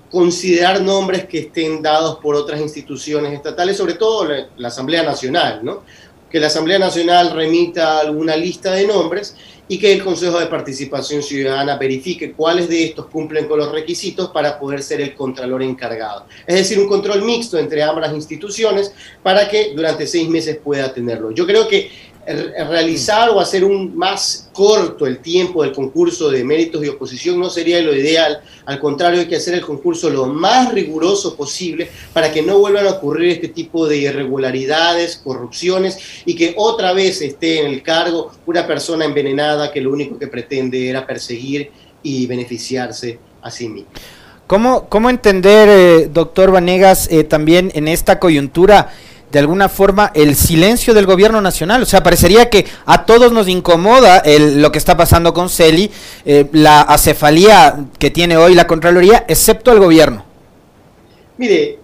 considerar 0.09 0.81
nombres 0.81 1.25
que 1.25 1.39
estén 1.39 1.81
dados 1.81 2.19
por 2.19 2.35
otras 2.35 2.61
instituciones 2.61 3.33
estatales, 3.33 3.77
sobre 3.77 3.95
todo 3.95 4.25
la, 4.25 4.47
la, 4.55 4.67
Asamblea 4.69 5.03
Nacional, 5.03 5.59
¿no? 5.63 5.83
Que 6.31 6.39
la 6.39 6.47
Asamblea 6.47 6.79
Nacional 6.79 7.31
remita 7.31 7.99
alguna 7.99 8.35
lista 8.35 8.71
de 8.71 8.87
nombres 8.87 9.35
y 9.67 9.79
que 9.79 9.93
el 9.93 10.03
Consejo 10.03 10.39
de 10.39 10.47
Participación 10.47 11.23
Ciudadana 11.23 11.77
verifique 11.77 12.33
cuáles 12.33 12.67
de 12.67 12.83
estos 12.85 13.07
cumplen 13.07 13.47
con 13.47 13.59
los 13.59 13.71
requisitos 13.71 14.29
para 14.29 14.59
poder 14.59 14.83
ser 14.83 15.01
el 15.01 15.15
contralor 15.15 15.63
encargado. 15.63 16.25
Es 16.45 16.55
decir, 16.55 16.79
un 16.79 16.87
control 16.87 17.23
mixto 17.23 17.57
entre 17.57 17.81
ambas 17.81 18.13
instituciones 18.13 18.93
para 19.21 19.47
que 19.47 19.73
durante 19.75 20.05
seis 20.05 20.27
meses 20.27 20.57
pueda 20.57 20.93
tenerlo. 20.93 21.31
Yo 21.31 21.45
creo 21.45 21.67
que 21.67 21.89
realizar 22.25 23.29
o 23.29 23.39
hacer 23.39 23.63
un 23.63 23.95
más 23.97 24.49
corto 24.53 25.05
el 25.05 25.19
tiempo 25.19 25.63
del 25.63 25.73
concurso 25.73 26.29
de 26.29 26.43
méritos 26.43 26.83
y 26.83 26.87
oposición 26.87 27.39
no 27.39 27.49
sería 27.49 27.81
lo 27.81 27.95
ideal. 27.95 28.41
Al 28.65 28.79
contrario, 28.79 29.21
hay 29.21 29.27
que 29.27 29.35
hacer 29.35 29.55
el 29.55 29.61
concurso 29.61 30.09
lo 30.09 30.27
más 30.27 30.73
riguroso 30.73 31.35
posible 31.35 31.89
para 32.13 32.31
que 32.31 32.41
no 32.41 32.59
vuelvan 32.59 32.87
a 32.87 32.91
ocurrir 32.91 33.31
este 33.31 33.49
tipo 33.49 33.87
de 33.87 33.97
irregularidades, 33.97 35.17
corrupciones 35.17 35.97
y 36.25 36.35
que 36.35 36.53
otra 36.57 36.93
vez 36.93 37.21
esté 37.21 37.59
en 37.59 37.67
el 37.67 37.83
cargo 37.83 38.31
una 38.45 38.65
persona 38.65 39.05
envenenada 39.05 39.71
que 39.71 39.81
lo 39.81 39.91
único 39.91 40.17
que 40.17 40.27
pretende 40.27 40.89
era 40.89 41.05
perseguir 41.05 41.71
y 42.01 42.25
beneficiarse 42.25 43.19
a 43.41 43.51
sí 43.51 43.67
mismo. 43.67 43.89
¿Cómo, 44.47 44.87
cómo 44.89 45.09
entender, 45.09 45.69
eh, 45.69 46.09
doctor 46.13 46.51
Vanegas, 46.51 47.09
eh, 47.11 47.23
también 47.23 47.71
en 47.75 47.87
esta 47.87 48.19
coyuntura? 48.19 48.91
De 49.33 49.39
alguna 49.39 49.67
forma 49.67 50.11
el 50.13 50.35
silencio 50.35 50.93
del 50.93 51.07
gobierno 51.07 51.41
nacional. 51.41 51.81
O 51.81 51.85
sea, 51.87 52.03
parecería 52.03 52.51
que 52.51 52.67
a 52.85 53.03
todos 53.03 53.31
nos 53.31 53.49
incomoda 53.49 54.19
el, 54.19 54.61
lo 54.61 54.71
que 54.71 54.77
está 54.77 54.95
pasando 54.95 55.33
con 55.33 55.49
Celi, 55.49 55.89
eh, 56.23 56.45
la 56.53 56.81
acefalía 56.81 57.83
que 57.97 58.11
tiene 58.11 58.37
hoy 58.37 58.53
la 58.53 58.67
Contraloría, 58.67 59.25
excepto 59.27 59.71
el 59.71 59.79
gobierno. 59.79 60.23
Mire, 61.37 61.79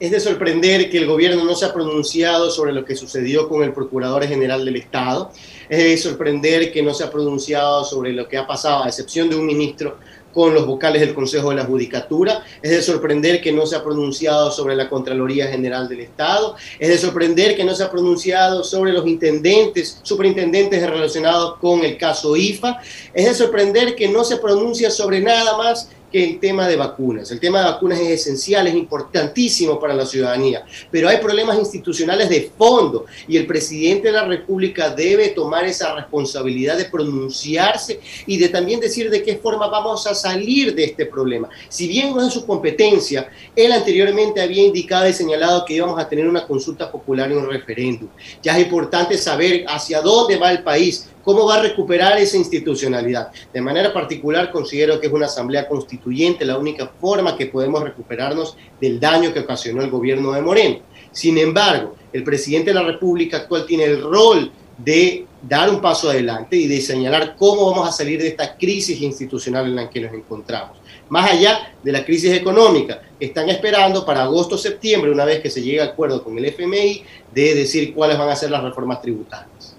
es 0.00 0.10
de 0.10 0.20
sorprender 0.20 0.88
que 0.88 0.96
el 0.96 1.06
gobierno 1.06 1.44
no 1.44 1.54
se 1.54 1.66
ha 1.66 1.72
pronunciado 1.74 2.50
sobre 2.50 2.72
lo 2.72 2.82
que 2.84 2.96
sucedió 2.96 3.46
con 3.46 3.62
el 3.62 3.74
Procurador 3.74 4.26
General 4.26 4.64
del 4.64 4.76
Estado. 4.76 5.32
Es 5.68 5.78
de 5.78 5.98
sorprender 5.98 6.72
que 6.72 6.82
no 6.82 6.94
se 6.94 7.04
ha 7.04 7.10
pronunciado 7.10 7.84
sobre 7.84 8.14
lo 8.14 8.26
que 8.26 8.38
ha 8.38 8.46
pasado, 8.46 8.84
a 8.84 8.88
excepción 8.88 9.28
de 9.28 9.36
un 9.36 9.44
ministro 9.44 9.98
con 10.36 10.52
los 10.52 10.66
vocales 10.66 11.00
del 11.00 11.14
Consejo 11.14 11.48
de 11.48 11.56
la 11.56 11.64
Judicatura. 11.64 12.44
Es 12.60 12.70
de 12.70 12.82
sorprender 12.82 13.40
que 13.40 13.52
no 13.52 13.64
se 13.64 13.74
ha 13.74 13.82
pronunciado 13.82 14.50
sobre 14.50 14.76
la 14.76 14.90
Contraloría 14.90 15.46
General 15.46 15.88
del 15.88 16.00
Estado. 16.00 16.56
Es 16.78 16.90
de 16.90 16.98
sorprender 16.98 17.56
que 17.56 17.64
no 17.64 17.74
se 17.74 17.82
ha 17.82 17.90
pronunciado 17.90 18.62
sobre 18.62 18.92
los 18.92 19.06
intendentes, 19.06 19.98
superintendentes 20.02 20.86
relacionados 20.86 21.56
con 21.56 21.82
el 21.86 21.96
caso 21.96 22.36
IFA. 22.36 22.82
Es 23.14 23.24
de 23.24 23.34
sorprender 23.34 23.96
que 23.96 24.08
no 24.08 24.24
se 24.24 24.36
pronuncia 24.36 24.90
sobre 24.90 25.22
nada 25.22 25.56
más 25.56 25.88
el 26.24 26.40
tema 26.40 26.66
de 26.66 26.76
vacunas. 26.76 27.30
El 27.30 27.40
tema 27.40 27.60
de 27.60 27.66
vacunas 27.66 28.00
es 28.00 28.20
esencial, 28.20 28.66
es 28.66 28.74
importantísimo 28.74 29.78
para 29.78 29.94
la 29.94 30.06
ciudadanía, 30.06 30.64
pero 30.90 31.08
hay 31.08 31.18
problemas 31.18 31.58
institucionales 31.58 32.28
de 32.28 32.50
fondo 32.56 33.06
y 33.28 33.36
el 33.36 33.46
presidente 33.46 34.08
de 34.08 34.12
la 34.12 34.24
República 34.24 34.90
debe 34.90 35.28
tomar 35.28 35.64
esa 35.64 35.94
responsabilidad 35.94 36.76
de 36.76 36.86
pronunciarse 36.86 38.00
y 38.26 38.38
de 38.38 38.48
también 38.48 38.80
decir 38.80 39.10
de 39.10 39.22
qué 39.22 39.36
forma 39.36 39.66
vamos 39.68 40.06
a 40.06 40.14
salir 40.14 40.74
de 40.74 40.84
este 40.84 41.06
problema. 41.06 41.48
Si 41.68 41.88
bien 41.88 42.14
no 42.14 42.26
es 42.26 42.32
su 42.32 42.46
competencia, 42.46 43.30
él 43.54 43.72
anteriormente 43.72 44.40
había 44.40 44.62
indicado 44.62 45.08
y 45.08 45.12
señalado 45.12 45.64
que 45.64 45.74
íbamos 45.74 45.98
a 45.98 46.08
tener 46.08 46.28
una 46.28 46.46
consulta 46.46 46.90
popular 46.90 47.30
y 47.30 47.34
un 47.34 47.48
referéndum. 47.48 48.08
Ya 48.42 48.56
es 48.56 48.64
importante 48.64 49.18
saber 49.18 49.64
hacia 49.68 50.00
dónde 50.00 50.36
va 50.36 50.50
el 50.50 50.62
país, 50.62 51.08
cómo 51.26 51.44
va 51.44 51.56
a 51.56 51.62
recuperar 51.62 52.16
esa 52.18 52.36
institucionalidad. 52.36 53.32
De 53.52 53.60
manera 53.60 53.92
particular, 53.92 54.52
considero 54.52 55.00
que 55.00 55.08
es 55.08 55.12
una 55.12 55.26
asamblea 55.26 55.66
constituyente 55.66 56.44
la 56.44 56.56
única 56.56 56.86
forma 57.00 57.36
que 57.36 57.46
podemos 57.46 57.82
recuperarnos 57.82 58.56
del 58.80 59.00
daño 59.00 59.34
que 59.34 59.40
ocasionó 59.40 59.82
el 59.82 59.90
gobierno 59.90 60.30
de 60.30 60.40
Moreno. 60.40 60.78
Sin 61.10 61.36
embargo, 61.36 61.96
el 62.12 62.22
presidente 62.22 62.70
de 62.70 62.74
la 62.74 62.84
República 62.84 63.38
actual 63.38 63.66
tiene 63.66 63.84
el 63.84 64.02
rol 64.02 64.52
de 64.78 65.26
dar 65.42 65.68
un 65.68 65.80
paso 65.80 66.10
adelante 66.10 66.54
y 66.54 66.68
de 66.68 66.80
señalar 66.80 67.34
cómo 67.36 67.72
vamos 67.72 67.88
a 67.88 67.92
salir 67.92 68.22
de 68.22 68.28
esta 68.28 68.56
crisis 68.56 69.00
institucional 69.02 69.66
en 69.66 69.74
la 69.74 69.90
que 69.90 70.02
nos 70.02 70.14
encontramos. 70.14 70.78
Más 71.08 71.28
allá 71.28 71.74
de 71.82 71.90
la 71.90 72.04
crisis 72.04 72.32
económica, 72.34 73.02
están 73.18 73.48
esperando 73.48 74.06
para 74.06 74.22
agosto-septiembre, 74.22 75.10
una 75.10 75.24
vez 75.24 75.40
que 75.40 75.50
se 75.50 75.60
llegue 75.60 75.80
a 75.80 75.86
acuerdo 75.86 76.22
con 76.22 76.38
el 76.38 76.44
FMI, 76.44 77.02
de 77.34 77.54
decir 77.56 77.92
cuáles 77.94 78.16
van 78.16 78.28
a 78.28 78.36
ser 78.36 78.52
las 78.52 78.62
reformas 78.62 79.02
tributarias. 79.02 79.75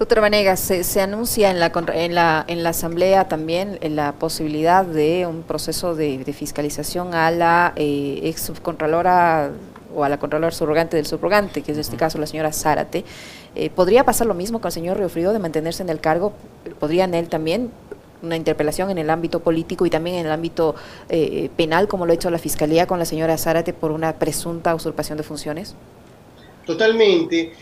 Doctor 0.00 0.22
Vanegas, 0.22 0.60
se, 0.60 0.82
se, 0.82 1.02
anuncia 1.02 1.50
en 1.50 1.60
la, 1.60 1.70
en, 1.92 2.14
la, 2.14 2.42
en 2.48 2.62
la 2.62 2.70
Asamblea 2.70 3.28
también 3.28 3.78
la 3.82 4.12
posibilidad 4.12 4.82
de 4.82 5.26
un 5.26 5.42
proceso 5.42 5.94
de, 5.94 6.16
de 6.24 6.32
fiscalización 6.32 7.12
a 7.12 7.30
la 7.30 7.74
eh, 7.76 8.20
ex 8.22 8.40
subcontralora 8.40 9.50
o 9.94 10.02
a 10.02 10.08
la 10.08 10.18
Contralora 10.18 10.52
subrogante 10.52 10.96
del 10.96 11.04
subrogante, 11.04 11.60
que 11.60 11.72
es 11.72 11.76
en 11.76 11.82
este 11.82 11.98
caso 11.98 12.16
la 12.16 12.26
señora 12.26 12.50
Zárate. 12.50 13.04
Eh, 13.54 13.68
¿Podría 13.68 14.02
pasar 14.04 14.26
lo 14.26 14.32
mismo 14.32 14.62
con 14.62 14.68
el 14.68 14.72
señor 14.72 14.96
Riofrío 14.96 15.34
de 15.34 15.38
mantenerse 15.38 15.82
en 15.82 15.90
el 15.90 16.00
cargo? 16.00 16.32
¿Podría 16.78 17.04
en 17.04 17.12
él 17.12 17.28
también 17.28 17.70
una 18.22 18.36
interpelación 18.36 18.88
en 18.90 18.96
el 18.96 19.10
ámbito 19.10 19.40
político 19.40 19.84
y 19.84 19.90
también 19.90 20.16
en 20.16 20.24
el 20.24 20.32
ámbito 20.32 20.76
eh, 21.10 21.50
penal, 21.58 21.88
como 21.88 22.06
lo 22.06 22.12
ha 22.12 22.14
hecho 22.14 22.30
la 22.30 22.38
Fiscalía 22.38 22.86
con 22.86 22.98
la 22.98 23.04
señora 23.04 23.36
Zárate 23.36 23.74
por 23.74 23.90
una 23.90 24.14
presunta 24.14 24.74
usurpación 24.74 25.18
de 25.18 25.24
funciones? 25.24 25.74
Totalmente. 26.64 27.52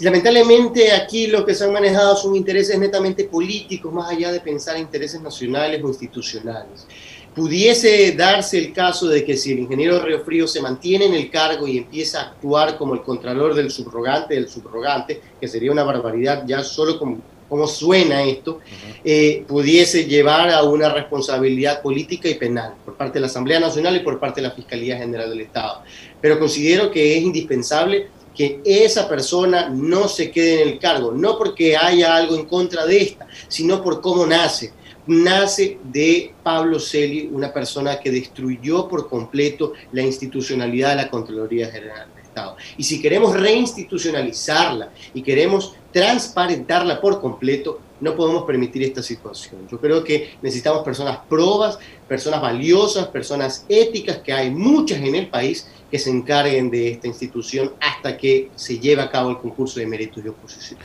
Lamentablemente 0.00 0.92
aquí 0.92 1.26
lo 1.26 1.44
que 1.44 1.54
se 1.54 1.64
han 1.64 1.72
manejado 1.72 2.16
son 2.16 2.36
intereses 2.36 2.78
netamente 2.78 3.24
políticos, 3.24 3.92
más 3.92 4.10
allá 4.10 4.30
de 4.30 4.40
pensar 4.40 4.78
intereses 4.78 5.20
nacionales 5.20 5.82
o 5.82 5.88
institucionales. 5.88 6.86
Pudiese 7.34 8.12
darse 8.12 8.58
el 8.58 8.72
caso 8.72 9.06
de 9.06 9.24
que 9.24 9.36
si 9.36 9.52
el 9.52 9.60
ingeniero 9.60 10.00
Río 10.02 10.24
Frío 10.24 10.48
se 10.48 10.60
mantiene 10.60 11.06
en 11.06 11.14
el 11.14 11.30
cargo 11.30 11.68
y 11.68 11.78
empieza 11.78 12.20
a 12.20 12.24
actuar 12.30 12.76
como 12.76 12.94
el 12.94 13.02
contralor 13.02 13.54
del 13.54 13.70
subrogante 13.70 14.34
del 14.34 14.48
subrogante, 14.48 15.20
que 15.40 15.46
sería 15.46 15.70
una 15.70 15.84
barbaridad 15.84 16.44
ya 16.46 16.64
solo 16.64 16.98
como, 16.98 17.18
como 17.48 17.68
suena 17.68 18.24
esto, 18.24 18.52
uh 18.52 18.58
-huh. 18.58 19.00
eh, 19.04 19.44
pudiese 19.46 20.04
llevar 20.06 20.50
a 20.50 20.62
una 20.64 20.88
responsabilidad 20.88 21.80
política 21.80 22.28
y 22.28 22.34
penal 22.34 22.74
por 22.84 22.96
parte 22.96 23.14
de 23.14 23.20
la 23.20 23.26
Asamblea 23.28 23.60
Nacional 23.60 23.94
y 23.96 24.00
por 24.00 24.18
parte 24.18 24.40
de 24.40 24.48
la 24.48 24.54
Fiscalía 24.54 24.96
General 24.96 25.30
del 25.30 25.42
Estado. 25.42 25.82
Pero 26.20 26.40
considero 26.40 26.90
que 26.90 27.18
es 27.18 27.22
indispensable 27.22 28.08
que 28.34 28.60
esa 28.64 29.08
persona 29.08 29.68
no 29.68 30.08
se 30.08 30.30
quede 30.30 30.62
en 30.62 30.68
el 30.68 30.78
cargo, 30.78 31.12
no 31.12 31.36
porque 31.36 31.76
haya 31.76 32.16
algo 32.16 32.36
en 32.36 32.46
contra 32.46 32.86
de 32.86 33.02
esta, 33.02 33.26
sino 33.48 33.82
por 33.82 34.00
cómo 34.00 34.26
nace. 34.26 34.72
Nace 35.06 35.78
de 35.84 36.34
Pablo 36.42 36.78
Celi, 36.78 37.30
una 37.32 37.52
persona 37.52 37.98
que 37.98 38.10
destruyó 38.10 38.86
por 38.88 39.08
completo 39.08 39.72
la 39.92 40.02
institucionalidad 40.02 40.90
de 40.90 40.96
la 40.96 41.10
Contraloría 41.10 41.70
General 41.70 42.08
del 42.14 42.24
Estado. 42.24 42.56
Y 42.76 42.84
si 42.84 43.00
queremos 43.00 43.34
reinstitucionalizarla 43.34 44.90
y 45.14 45.22
queremos 45.22 45.74
transparentarla 45.92 47.00
por 47.00 47.20
completo, 47.20 47.80
no 48.00 48.14
podemos 48.14 48.44
permitir 48.44 48.82
esta 48.84 49.02
situación. 49.02 49.66
Yo 49.70 49.80
creo 49.80 50.04
que 50.04 50.36
necesitamos 50.42 50.82
personas 50.82 51.18
probas, 51.28 51.78
personas 52.06 52.40
valiosas, 52.40 53.08
personas 53.08 53.64
éticas, 53.68 54.18
que 54.18 54.32
hay 54.32 54.50
muchas 54.50 55.00
en 55.00 55.14
el 55.14 55.28
país 55.28 55.68
que 55.90 55.98
se 55.98 56.10
encarguen 56.10 56.70
de 56.70 56.92
esta 56.92 57.08
institución 57.08 57.72
hasta 57.80 58.16
que 58.16 58.50
se 58.54 58.78
lleve 58.78 59.02
a 59.02 59.10
cabo 59.10 59.30
el 59.30 59.38
concurso 59.38 59.80
de 59.80 59.86
méritos 59.86 60.22
de 60.22 60.30
oposición. 60.30 60.78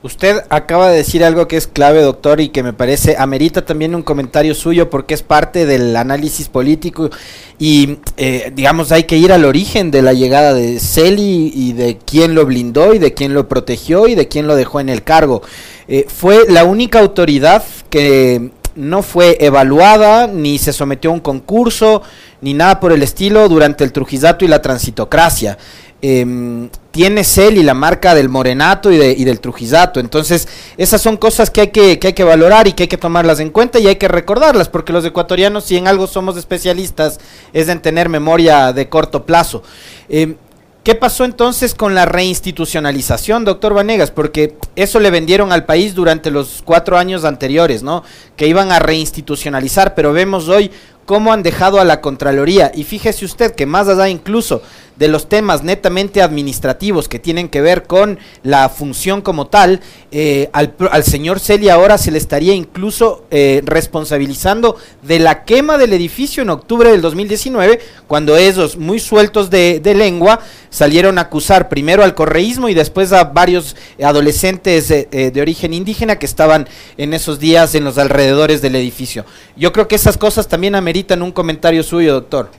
Usted 0.00 0.44
acaba 0.48 0.90
de 0.90 0.98
decir 0.98 1.24
algo 1.24 1.48
que 1.48 1.56
es 1.56 1.66
clave, 1.66 2.02
doctor, 2.02 2.40
y 2.40 2.50
que 2.50 2.62
me 2.62 2.72
parece 2.72 3.16
amerita 3.18 3.66
también 3.66 3.96
un 3.96 4.02
comentario 4.02 4.54
suyo 4.54 4.90
porque 4.90 5.12
es 5.12 5.24
parte 5.24 5.66
del 5.66 5.96
análisis 5.96 6.48
político 6.48 7.10
y, 7.58 7.98
eh, 8.16 8.52
digamos, 8.54 8.92
hay 8.92 9.04
que 9.04 9.16
ir 9.16 9.32
al 9.32 9.44
origen 9.44 9.90
de 9.90 10.02
la 10.02 10.12
llegada 10.12 10.54
de 10.54 10.78
Celi 10.78 11.50
y 11.52 11.72
de 11.72 11.98
quién 11.98 12.36
lo 12.36 12.46
blindó 12.46 12.94
y 12.94 13.00
de 13.00 13.12
quién 13.12 13.34
lo 13.34 13.48
protegió 13.48 14.06
y 14.06 14.14
de 14.14 14.28
quién 14.28 14.46
lo 14.46 14.54
dejó 14.54 14.78
en 14.78 14.88
el 14.88 15.02
cargo. 15.02 15.42
Eh, 15.88 16.06
fue 16.06 16.48
la 16.48 16.62
única 16.62 17.00
autoridad 17.00 17.64
que 17.90 18.52
no 18.76 19.02
fue 19.02 19.36
evaluada 19.40 20.28
ni 20.28 20.58
se 20.58 20.72
sometió 20.72 21.10
a 21.10 21.14
un 21.14 21.20
concurso 21.20 22.02
ni 22.40 22.54
nada 22.54 22.78
por 22.78 22.92
el 22.92 23.02
estilo 23.02 23.48
durante 23.48 23.82
el 23.82 23.90
Trujillato 23.90 24.44
y 24.44 24.48
la 24.48 24.62
transitocracia. 24.62 25.58
Em, 26.00 26.68
tiene 26.98 27.22
Cel 27.22 27.58
y 27.58 27.62
la 27.62 27.74
marca 27.74 28.12
del 28.12 28.28
morenato 28.28 28.90
y, 28.90 28.96
de, 28.96 29.12
y 29.12 29.22
del 29.22 29.38
trujillato. 29.38 30.00
Entonces, 30.00 30.48
esas 30.76 31.00
son 31.00 31.16
cosas 31.16 31.48
que 31.48 31.60
hay 31.60 31.68
que, 31.68 32.00
que 32.00 32.08
hay 32.08 32.12
que 32.12 32.24
valorar 32.24 32.66
y 32.66 32.72
que 32.72 32.82
hay 32.82 32.88
que 32.88 32.98
tomarlas 32.98 33.38
en 33.38 33.50
cuenta 33.50 33.78
y 33.78 33.86
hay 33.86 33.94
que 33.94 34.08
recordarlas, 34.08 34.68
porque 34.68 34.92
los 34.92 35.04
ecuatorianos, 35.04 35.62
si 35.62 35.76
en 35.76 35.86
algo 35.86 36.08
somos 36.08 36.36
especialistas, 36.36 37.20
es 37.52 37.68
en 37.68 37.80
tener 37.82 38.08
memoria 38.08 38.72
de 38.72 38.88
corto 38.88 39.24
plazo. 39.24 39.62
Em, 40.08 40.34
¿Qué 40.82 40.96
pasó 40.96 41.24
entonces 41.24 41.72
con 41.72 41.94
la 41.94 42.04
reinstitucionalización, 42.04 43.44
doctor 43.44 43.74
Vanegas? 43.74 44.10
Porque 44.10 44.56
eso 44.74 44.98
le 44.98 45.12
vendieron 45.12 45.52
al 45.52 45.66
país 45.66 45.94
durante 45.94 46.32
los 46.32 46.62
cuatro 46.64 46.98
años 46.98 47.24
anteriores, 47.24 47.84
¿no? 47.84 48.02
Que 48.34 48.48
iban 48.48 48.72
a 48.72 48.80
reinstitucionalizar, 48.80 49.94
pero 49.94 50.12
vemos 50.12 50.48
hoy 50.48 50.72
cómo 51.08 51.32
han 51.32 51.42
dejado 51.42 51.80
a 51.80 51.84
la 51.84 52.00
Contraloría. 52.00 52.72
Y 52.74 52.82
fíjese 52.84 53.24
usted 53.24 53.54
que 53.54 53.66
más 53.66 53.86
allá 53.86 54.08
incluso 54.08 54.62
de 54.98 55.08
los 55.08 55.28
temas 55.28 55.62
netamente 55.62 56.22
administrativos 56.22 57.08
que 57.08 57.18
tienen 57.18 57.48
que 57.48 57.60
ver 57.60 57.84
con 57.84 58.18
la 58.42 58.68
función 58.68 59.22
como 59.22 59.46
tal, 59.46 59.80
eh, 60.10 60.50
al, 60.52 61.04
señor 61.04 61.38
Celia 61.38 61.74
ahora 61.74 61.98
se 61.98 62.10
le 62.10 62.18
estaría 62.18 62.52
incluso 62.52 63.24
eh, 63.30 63.62
responsabilizando 63.64 64.76
de 65.02 65.20
la 65.20 65.44
quema 65.44 65.78
del 65.78 65.92
edificio 65.92 66.42
en 66.42 66.50
octubre 66.50 66.90
del 66.90 67.00
2019, 67.00 67.78
cuando 68.06 68.36
esos 68.36 68.76
muy 68.76 68.98
sueltos 68.98 69.50
de, 69.50 69.80
lengua 69.88 70.40
salieron 70.68 71.16
a 71.18 71.22
acusar 71.22 71.70
primero 71.70 72.04
al 72.04 72.14
correísmo 72.14 72.68
y 72.68 72.74
después 72.74 73.12
a 73.12 73.24
varios 73.24 73.74
adolescentes 74.02 74.90
eh, 74.90 75.06
de 75.32 75.40
origen 75.40 75.72
indígena 75.72 76.18
que 76.18 76.26
estaban 76.26 76.68
en 76.98 77.14
esos 77.14 77.38
días 77.38 77.74
en 77.74 77.84
los 77.84 77.96
alrededores 77.96 78.60
del 78.60 78.76
edificio. 78.76 79.24
Yo 79.56 79.72
creo 79.72 79.88
que 79.88 79.94
esas 79.94 80.18
cosas 80.18 80.46
también 80.46 80.74
ameritan 80.74 81.22
un 81.22 81.32
comentario 81.32 81.82
suyo, 81.82 82.12
doctor. 82.12 82.50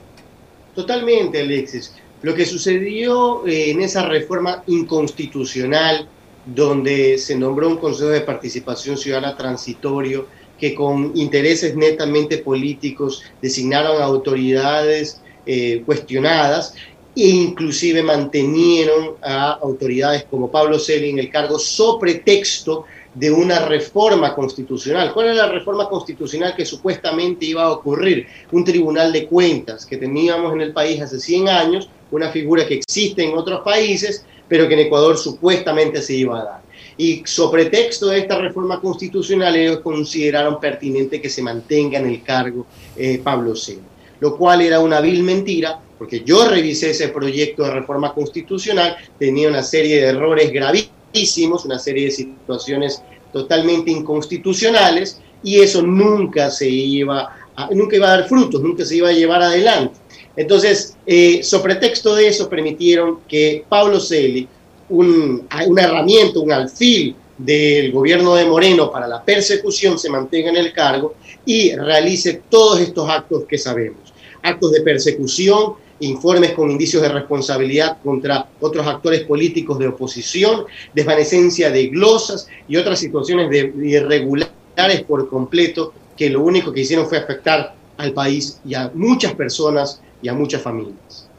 Totalmente, 0.75 1.39
Alexis. 1.41 1.93
Lo 2.21 2.35
que 2.35 2.45
sucedió 2.45 3.45
eh, 3.47 3.71
en 3.71 3.81
esa 3.81 4.05
reforma 4.05 4.63
inconstitucional, 4.67 6.07
donde 6.45 7.17
se 7.17 7.35
nombró 7.35 7.69
un 7.69 7.77
Consejo 7.77 8.09
de 8.09 8.21
Participación 8.21 8.97
Ciudadana 8.97 9.37
transitorio, 9.37 10.27
que 10.59 10.75
con 10.75 11.13
intereses 11.15 11.75
netamente 11.75 12.39
políticos 12.39 13.23
designaron 13.41 14.01
autoridades 14.01 15.21
eh, 15.45 15.81
cuestionadas 15.85 16.75
e 17.15 17.27
inclusive 17.27 18.03
mantenieron 18.03 19.15
a 19.21 19.53
autoridades 19.53 20.25
como 20.29 20.51
Pablo 20.51 20.77
Celi 20.77 21.09
en 21.09 21.19
el 21.19 21.29
cargo 21.29 21.57
sobre 21.57 22.15
texto 22.15 22.85
de 23.15 23.31
una 23.31 23.65
reforma 23.65 24.35
constitucional. 24.35 25.13
¿Cuál 25.13 25.27
era 25.27 25.47
la 25.47 25.51
reforma 25.51 25.89
constitucional 25.89 26.55
que 26.55 26.65
supuestamente 26.65 27.45
iba 27.45 27.63
a 27.63 27.71
ocurrir? 27.71 28.27
Un 28.51 28.63
tribunal 28.63 29.11
de 29.11 29.25
cuentas 29.25 29.85
que 29.85 29.97
teníamos 29.97 30.53
en 30.53 30.61
el 30.61 30.73
país 30.73 31.01
hace 31.01 31.19
100 31.19 31.49
años, 31.49 31.89
una 32.11 32.29
figura 32.29 32.67
que 32.67 32.75
existe 32.75 33.23
en 33.23 33.37
otros 33.37 33.61
países, 33.61 34.25
pero 34.47 34.67
que 34.67 34.73
en 34.73 34.81
Ecuador 34.81 35.17
supuestamente 35.17 36.01
se 36.01 36.15
iba 36.15 36.39
a 36.39 36.43
dar. 36.43 36.61
Y 36.97 37.23
sobre 37.25 37.67
texto 37.67 38.07
de 38.07 38.19
esta 38.19 38.37
reforma 38.37 38.81
constitucional, 38.81 39.55
ellos 39.55 39.79
consideraron 39.79 40.59
pertinente 40.59 41.21
que 41.21 41.29
se 41.29 41.41
mantenga 41.41 41.99
en 41.99 42.07
el 42.07 42.23
cargo 42.23 42.65
eh, 42.97 43.21
Pablo 43.23 43.55
Sena, 43.55 43.83
lo 44.19 44.35
cual 44.35 44.61
era 44.61 44.79
una 44.79 44.99
vil 44.99 45.23
mentira, 45.23 45.79
porque 45.97 46.23
yo 46.25 46.47
revisé 46.47 46.91
ese 46.91 47.09
proyecto 47.09 47.63
de 47.63 47.71
reforma 47.71 48.13
constitucional, 48.13 48.97
tenía 49.17 49.49
una 49.49 49.63
serie 49.63 50.01
de 50.01 50.07
errores 50.07 50.51
gravísimos, 50.51 51.65
una 51.65 51.79
serie 51.79 52.05
de 52.05 52.11
situaciones 52.11 53.01
totalmente 53.31 53.91
inconstitucionales, 53.91 55.21
y 55.43 55.59
eso 55.59 55.81
nunca 55.81 56.49
se 56.49 56.67
iba 56.67 57.33
a, 57.55 57.69
nunca 57.71 57.95
iba 57.95 58.07
a 58.07 58.17
dar 58.17 58.27
frutos, 58.27 58.61
nunca 58.61 58.83
se 58.83 58.97
iba 58.97 59.09
a 59.09 59.13
llevar 59.13 59.41
adelante. 59.41 59.98
Entonces, 60.39 60.95
eh, 61.05 61.43
sobre 61.43 61.75
texto 61.75 62.15
de 62.15 62.29
eso, 62.29 62.47
permitieron 62.47 63.19
que 63.27 63.65
Pablo 63.67 63.99
Celi, 63.99 64.47
un, 64.87 65.45
una 65.67 65.81
herramienta, 65.81 66.39
un 66.39 66.53
alfil 66.53 67.13
del 67.37 67.91
gobierno 67.91 68.35
de 68.35 68.45
Moreno 68.45 68.89
para 68.89 69.05
la 69.05 69.21
persecución, 69.21 69.99
se 69.99 70.09
mantenga 70.09 70.49
en 70.49 70.55
el 70.55 70.71
cargo 70.71 71.15
y 71.45 71.75
realice 71.75 72.41
todos 72.49 72.79
estos 72.79 73.09
actos 73.09 73.43
que 73.49 73.57
sabemos. 73.57 74.13
Actos 74.41 74.71
de 74.71 74.79
persecución, 74.79 75.73
informes 75.99 76.53
con 76.53 76.71
indicios 76.71 77.03
de 77.03 77.09
responsabilidad 77.09 77.97
contra 78.01 78.47
otros 78.61 78.87
actores 78.87 79.25
políticos 79.25 79.77
de 79.77 79.89
oposición, 79.89 80.63
desvanecencia 80.93 81.69
de 81.69 81.87
glosas 81.87 82.47
y 82.65 82.77
otras 82.77 82.97
situaciones 82.97 83.49
de 83.49 83.73
irregulares 83.83 85.01
por 85.05 85.27
completo 85.27 85.91
que 86.15 86.29
lo 86.29 86.43
único 86.43 86.71
que 86.71 86.79
hicieron 86.79 87.09
fue 87.09 87.17
afectar 87.17 87.75
al 87.97 88.13
país 88.13 88.61
y 88.65 88.73
a 88.73 88.89
muchas 88.93 89.33
personas 89.33 90.01
y 90.21 90.29
a 90.29 90.33
muchas 90.33 90.61
familias. 90.61 91.29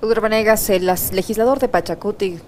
Doctor 0.00 0.20
Vanegas, 0.20 0.68
el 0.70 0.86
legislador 0.86 1.58
de 1.60 1.68
Pachacuti, 1.68 2.38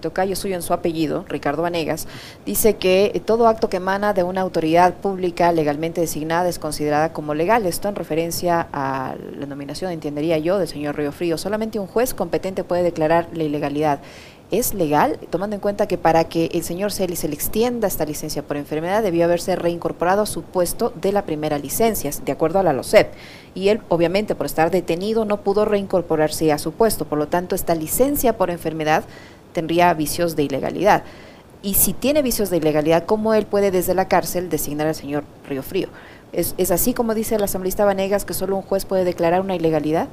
tocayo 0.00 0.36
suyo 0.36 0.54
en 0.54 0.62
su 0.62 0.72
apellido, 0.72 1.24
Ricardo 1.28 1.62
Vanegas, 1.62 2.06
dice 2.44 2.76
que 2.76 3.12
eh, 3.14 3.20
todo 3.20 3.46
acto 3.46 3.68
que 3.68 3.76
emana 3.76 4.12
de 4.14 4.22
una 4.22 4.40
autoridad 4.40 4.94
pública 4.94 5.52
legalmente 5.52 6.00
designada 6.00 6.48
es 6.48 6.58
considerada 6.58 7.12
como 7.12 7.34
legal. 7.34 7.66
Esto 7.66 7.88
en 7.88 7.94
referencia 7.94 8.66
a 8.72 9.14
la 9.38 9.46
nominación, 9.46 9.92
entendería 9.92 10.38
yo, 10.38 10.58
del 10.58 10.68
señor 10.68 10.96
Río 10.96 11.12
Frío. 11.12 11.38
Solamente 11.38 11.78
un 11.78 11.86
juez 11.86 12.14
competente 12.14 12.64
puede 12.64 12.82
declarar 12.82 13.28
la 13.32 13.44
ilegalidad 13.44 14.00
es 14.50 14.74
legal, 14.74 15.18
tomando 15.30 15.56
en 15.56 15.60
cuenta 15.60 15.88
que 15.88 15.98
para 15.98 16.24
que 16.24 16.50
el 16.52 16.62
señor 16.62 16.92
Celi 16.92 17.16
se 17.16 17.28
le 17.28 17.34
extienda 17.34 17.88
esta 17.88 18.04
licencia 18.04 18.42
por 18.42 18.56
enfermedad 18.56 19.02
debió 19.02 19.24
haberse 19.24 19.56
reincorporado 19.56 20.22
a 20.22 20.26
su 20.26 20.42
puesto 20.42 20.92
de 21.00 21.12
la 21.12 21.22
primera 21.22 21.58
licencia, 21.58 22.10
de 22.24 22.32
acuerdo 22.32 22.58
a 22.58 22.62
la 22.62 22.72
LOCEP. 22.72 23.12
Y 23.54 23.68
él, 23.68 23.80
obviamente, 23.88 24.34
por 24.34 24.46
estar 24.46 24.70
detenido, 24.70 25.24
no 25.24 25.40
pudo 25.40 25.64
reincorporarse 25.64 26.52
a 26.52 26.58
su 26.58 26.72
puesto. 26.72 27.04
Por 27.04 27.18
lo 27.18 27.28
tanto, 27.28 27.54
esta 27.54 27.74
licencia 27.74 28.36
por 28.36 28.50
enfermedad 28.50 29.04
tendría 29.52 29.92
vicios 29.94 30.36
de 30.36 30.42
ilegalidad. 30.44 31.04
Y 31.62 31.74
si 31.74 31.94
tiene 31.94 32.20
vicios 32.20 32.50
de 32.50 32.58
ilegalidad, 32.58 33.06
¿cómo 33.06 33.32
él 33.32 33.46
puede 33.46 33.70
desde 33.70 33.94
la 33.94 34.08
cárcel 34.08 34.50
designar 34.50 34.86
al 34.86 34.94
señor 34.94 35.24
Río 35.48 35.62
Frío? 35.62 35.88
¿Es, 36.32 36.54
es 36.58 36.70
así 36.70 36.92
como 36.92 37.14
dice 37.14 37.36
el 37.36 37.42
asambleísta 37.42 37.84
Vanegas 37.84 38.24
que 38.24 38.34
solo 38.34 38.56
un 38.56 38.62
juez 38.62 38.84
puede 38.84 39.04
declarar 39.04 39.40
una 39.40 39.56
ilegalidad? 39.56 40.08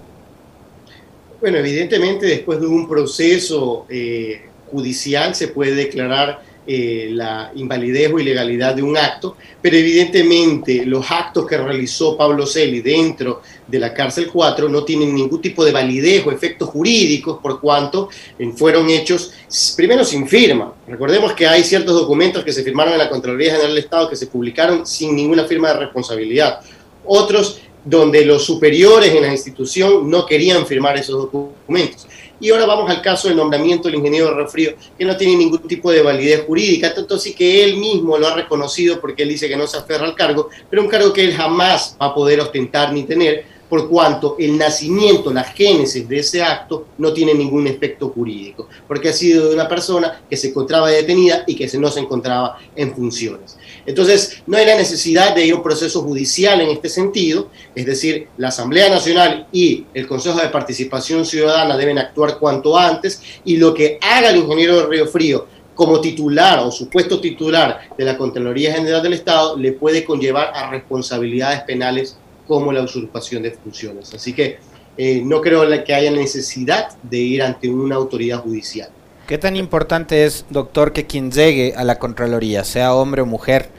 Bueno, 1.41 1.57
evidentemente 1.57 2.27
después 2.27 2.61
de 2.61 2.67
un 2.67 2.87
proceso 2.87 3.87
eh, 3.89 4.43
judicial 4.71 5.33
se 5.33 5.47
puede 5.47 5.73
declarar 5.73 6.43
eh, 6.67 7.09
la 7.11 7.51
invalidez 7.55 8.13
o 8.13 8.19
ilegalidad 8.19 8.75
de 8.75 8.83
un 8.83 8.95
acto, 8.95 9.35
pero 9.59 9.75
evidentemente 9.75 10.85
los 10.85 11.09
actos 11.09 11.47
que 11.47 11.57
realizó 11.57 12.15
Pablo 12.15 12.45
Celi 12.45 12.81
dentro 12.81 13.41
de 13.65 13.79
la 13.79 13.91
cárcel 13.91 14.29
4 14.31 14.69
no 14.69 14.83
tienen 14.83 15.15
ningún 15.15 15.41
tipo 15.41 15.65
de 15.65 15.71
validez 15.71 16.23
o 16.27 16.31
efectos 16.31 16.69
jurídicos 16.69 17.39
por 17.41 17.59
cuanto 17.59 18.09
eh, 18.37 18.51
fueron 18.55 18.87
hechos 18.91 19.33
primero 19.75 20.05
sin 20.05 20.27
firma. 20.27 20.75
Recordemos 20.87 21.33
que 21.33 21.47
hay 21.47 21.63
ciertos 21.63 21.95
documentos 21.95 22.43
que 22.43 22.53
se 22.53 22.61
firmaron 22.61 22.93
en 22.93 22.99
la 22.99 23.09
Contraloría 23.09 23.53
General 23.53 23.73
del 23.73 23.83
Estado 23.83 24.07
que 24.07 24.15
se 24.15 24.27
publicaron 24.27 24.85
sin 24.85 25.15
ninguna 25.15 25.45
firma 25.45 25.69
de 25.69 25.79
responsabilidad. 25.79 26.59
Otros 27.03 27.59
donde 27.83 28.25
los 28.25 28.45
superiores 28.45 29.13
en 29.13 29.23
la 29.23 29.31
institución 29.31 30.09
no 30.09 30.25
querían 30.25 30.65
firmar 30.65 30.97
esos 30.97 31.29
documentos. 31.31 32.07
Y 32.39 32.49
ahora 32.49 32.65
vamos 32.65 32.89
al 32.89 33.01
caso 33.01 33.27
del 33.27 33.37
nombramiento 33.37 33.87
del 33.87 33.97
ingeniero 33.97 34.33
Refrío, 34.35 34.73
que 34.97 35.05
no 35.05 35.15
tiene 35.15 35.35
ningún 35.35 35.59
tipo 35.67 35.91
de 35.91 36.01
validez 36.01 36.43
jurídica, 36.45 36.93
tanto 36.93 37.15
así 37.15 37.35
que 37.35 37.63
él 37.63 37.77
mismo 37.77 38.17
lo 38.17 38.27
ha 38.27 38.35
reconocido 38.35 38.99
porque 38.99 39.23
él 39.23 39.29
dice 39.29 39.47
que 39.47 39.55
no 39.55 39.67
se 39.67 39.77
aferra 39.77 40.05
al 40.05 40.15
cargo, 40.15 40.49
pero 40.67 40.81
un 40.81 40.87
cargo 40.87 41.13
que 41.13 41.23
él 41.23 41.33
jamás 41.33 41.95
va 42.01 42.07
a 42.07 42.15
poder 42.15 42.39
ostentar 42.39 42.93
ni 42.93 43.03
tener, 43.03 43.45
por 43.71 43.87
cuanto 43.87 44.35
el 44.37 44.57
nacimiento, 44.57 45.31
la 45.31 45.45
génesis 45.45 46.05
de 46.05 46.19
ese 46.19 46.43
acto 46.43 46.87
no 46.97 47.13
tiene 47.13 47.33
ningún 47.33 47.67
efecto 47.67 48.09
jurídico, 48.09 48.67
porque 48.85 49.07
ha 49.07 49.13
sido 49.13 49.47
de 49.47 49.55
una 49.55 49.69
persona 49.69 50.23
que 50.29 50.35
se 50.35 50.49
encontraba 50.49 50.89
detenida 50.89 51.45
y 51.47 51.55
que 51.55 51.71
no 51.77 51.89
se 51.89 52.01
encontraba 52.01 52.57
en 52.75 52.93
funciones. 52.93 53.57
Entonces, 53.85 54.43
no 54.45 54.57
hay 54.57 54.65
la 54.65 54.75
necesidad 54.75 55.33
de 55.33 55.45
ir 55.45 55.53
a 55.53 55.55
un 55.55 55.63
proceso 55.63 56.01
judicial 56.01 56.59
en 56.59 56.67
este 56.67 56.89
sentido, 56.89 57.47
es 57.73 57.85
decir, 57.85 58.27
la 58.35 58.49
Asamblea 58.49 58.89
Nacional 58.89 59.47
y 59.53 59.85
el 59.93 60.05
Consejo 60.05 60.41
de 60.41 60.49
Participación 60.49 61.25
Ciudadana 61.25 61.77
deben 61.77 61.97
actuar 61.97 62.39
cuanto 62.39 62.77
antes 62.77 63.21
y 63.45 63.55
lo 63.55 63.73
que 63.73 63.97
haga 64.01 64.31
el 64.31 64.35
ingeniero 64.35 64.81
de 64.81 64.87
Río 64.87 65.07
Frío 65.07 65.47
como 65.73 66.01
titular 66.01 66.59
o 66.59 66.71
supuesto 66.71 67.21
titular 67.21 67.87
de 67.97 68.03
la 68.03 68.17
Contraloría 68.17 68.73
General 68.73 69.01
del 69.01 69.13
Estado 69.13 69.57
le 69.57 69.71
puede 69.71 70.03
conllevar 70.03 70.51
a 70.53 70.69
responsabilidades 70.69 71.61
penales 71.61 72.17
como 72.51 72.73
la 72.73 72.81
usurpación 72.81 73.43
de 73.43 73.51
funciones. 73.51 74.13
Así 74.13 74.33
que 74.33 74.57
eh, 74.97 75.21
no 75.23 75.39
creo 75.39 75.63
que 75.85 75.93
haya 75.93 76.11
necesidad 76.11 76.89
de 77.01 77.17
ir 77.17 77.43
ante 77.43 77.69
una 77.69 77.95
autoridad 77.95 78.39
judicial. 78.39 78.89
¿Qué 79.25 79.37
tan 79.37 79.55
importante 79.55 80.25
es, 80.25 80.45
doctor, 80.49 80.91
que 80.91 81.07
quien 81.07 81.31
llegue 81.31 81.73
a 81.77 81.85
la 81.85 81.97
Contraloría, 81.97 82.65
sea 82.65 82.93
hombre 82.93 83.21
o 83.21 83.25
mujer, 83.25 83.69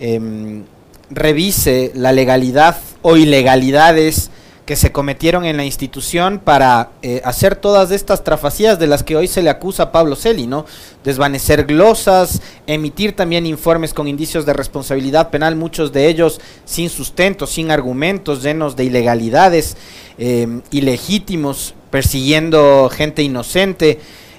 em, 0.00 0.64
revise 1.10 1.92
la 1.94 2.12
legalidad 2.12 2.78
o 3.02 3.18
ilegalidades 3.18 4.30
que 4.68 4.76
se 4.76 4.92
cometieron 4.92 5.46
en 5.46 5.56
la 5.56 5.64
institución 5.64 6.42
para 6.44 6.90
eh, 7.00 7.22
hacer 7.24 7.56
todas 7.56 7.90
estas 7.90 8.22
trafacías 8.22 8.78
de 8.78 8.86
las 8.86 9.02
que 9.02 9.16
hoy 9.16 9.26
se 9.26 9.40
le 9.40 9.48
acusa 9.48 9.84
a 9.84 9.92
Pablo 9.92 10.14
Celi, 10.14 10.46
¿no? 10.46 10.66
Desvanecer 11.04 11.64
glosas, 11.64 12.42
emitir 12.66 13.16
también 13.16 13.46
informes 13.46 13.94
con 13.94 14.08
indicios 14.08 14.44
de 14.44 14.52
responsabilidad 14.52 15.30
penal, 15.30 15.56
muchos 15.56 15.90
de 15.90 16.06
ellos 16.06 16.38
sin 16.66 16.90
sustento, 16.90 17.46
sin 17.46 17.70
argumentos, 17.70 18.42
llenos 18.42 18.76
de 18.76 18.84
ilegalidades, 18.84 19.78
eh, 20.18 20.60
ilegítimos, 20.70 21.74
persiguiendo 21.90 22.90
gente 22.90 23.22
inocente 23.22 23.98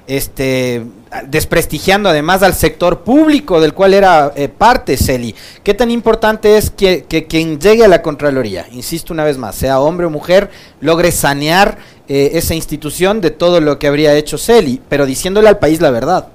este, 0.10 0.84
desprestigiando 1.28 2.10
además 2.10 2.42
al 2.42 2.56
sector 2.56 3.02
público 3.04 3.62
del 3.62 3.76
cual 3.76 3.94
era 3.94 4.34
eh, 4.36 4.50
parte 4.50 4.98
Celi. 4.98 5.36
¿Qué 5.64 5.76
tan 5.76 5.92
importante 5.92 6.58
es 6.58 6.72
que, 6.72 7.06
quien 7.30 7.60
llegue 7.60 7.86
a 7.86 7.88
la 7.88 8.02
Contraloría, 8.02 8.66
insisto 8.72 9.14
una 9.14 9.24
vez 9.24 9.38
más, 9.38 9.56
sea 9.56 9.80
hombre 9.80 10.08
o 10.08 10.10
mujer, 10.10 10.50
logre 10.82 11.12
sanear 11.12 11.78
eh, 12.08 12.32
esa 12.34 12.56
institución 12.56 13.22
de 13.22 13.30
todo 13.30 13.62
lo 13.62 13.78
que 13.78 13.86
habría 13.86 14.16
hecho 14.16 14.40
Celi, 14.40 14.82
pero 14.90 15.06
diciéndole 15.06 15.48
al 15.48 15.60
país 15.60 15.80
la 15.80 15.92
verdad? 15.92 16.30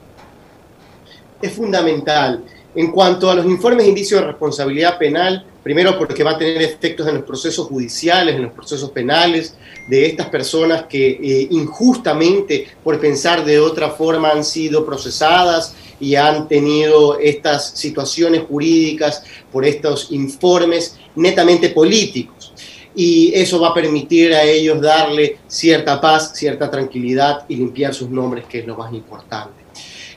Es 1.43 1.53
fundamental. 1.53 2.45
En 2.77 2.93
cuanto 2.93 3.29
a 3.29 3.35
los 3.35 3.45
informes 3.45 3.87
de 3.87 3.89
indicio 3.89 4.19
de 4.19 4.27
responsabilidad 4.27 4.99
penal, 4.99 5.45
primero 5.65 5.99
porque 5.99 6.23
va 6.23 6.33
a 6.33 6.39
tener 6.39 6.61
efectos 6.61 7.09
en 7.09 7.15
los 7.15 7.25
procesos 7.25 7.67
judiciales, 7.67 8.37
en 8.37 8.43
los 8.43 8.53
procesos 8.53 8.91
penales, 8.91 9.57
de 9.89 10.07
estas 10.07 10.29
personas 10.29 10.85
que 10.85 11.09
eh, 11.09 11.49
injustamente, 11.51 12.69
por 12.85 13.01
pensar 13.01 13.45
de 13.45 13.59
otra 13.59 13.91
forma, 13.91 14.31
han 14.31 14.45
sido 14.45 14.85
procesadas 14.85 15.75
y 15.99 16.17
han 16.17 16.49
tenido 16.49 17.19
estas 17.19 17.71
situaciones 17.71 18.43
jurídicas 18.43 19.25
por 19.51 19.65
estos 19.65 20.13
informes 20.13 20.99
netamente 21.17 21.71
políticos. 21.71 22.53
Y 22.95 23.33
eso 23.35 23.59
va 23.59 23.69
a 23.69 23.75
permitir 23.75 24.35
a 24.35 24.43
ellos 24.45 24.81
darle 24.81 25.39
cierta 25.49 25.99
paz, 26.01 26.33
cierta 26.35 26.71
tranquilidad 26.71 27.47
y 27.49 27.57
limpiar 27.57 27.95
sus 27.95 28.11
nombres, 28.11 28.45
que 28.45 28.59
es 28.61 28.67
lo 28.67 28.77
más 28.77 28.93
importante. 28.93 29.65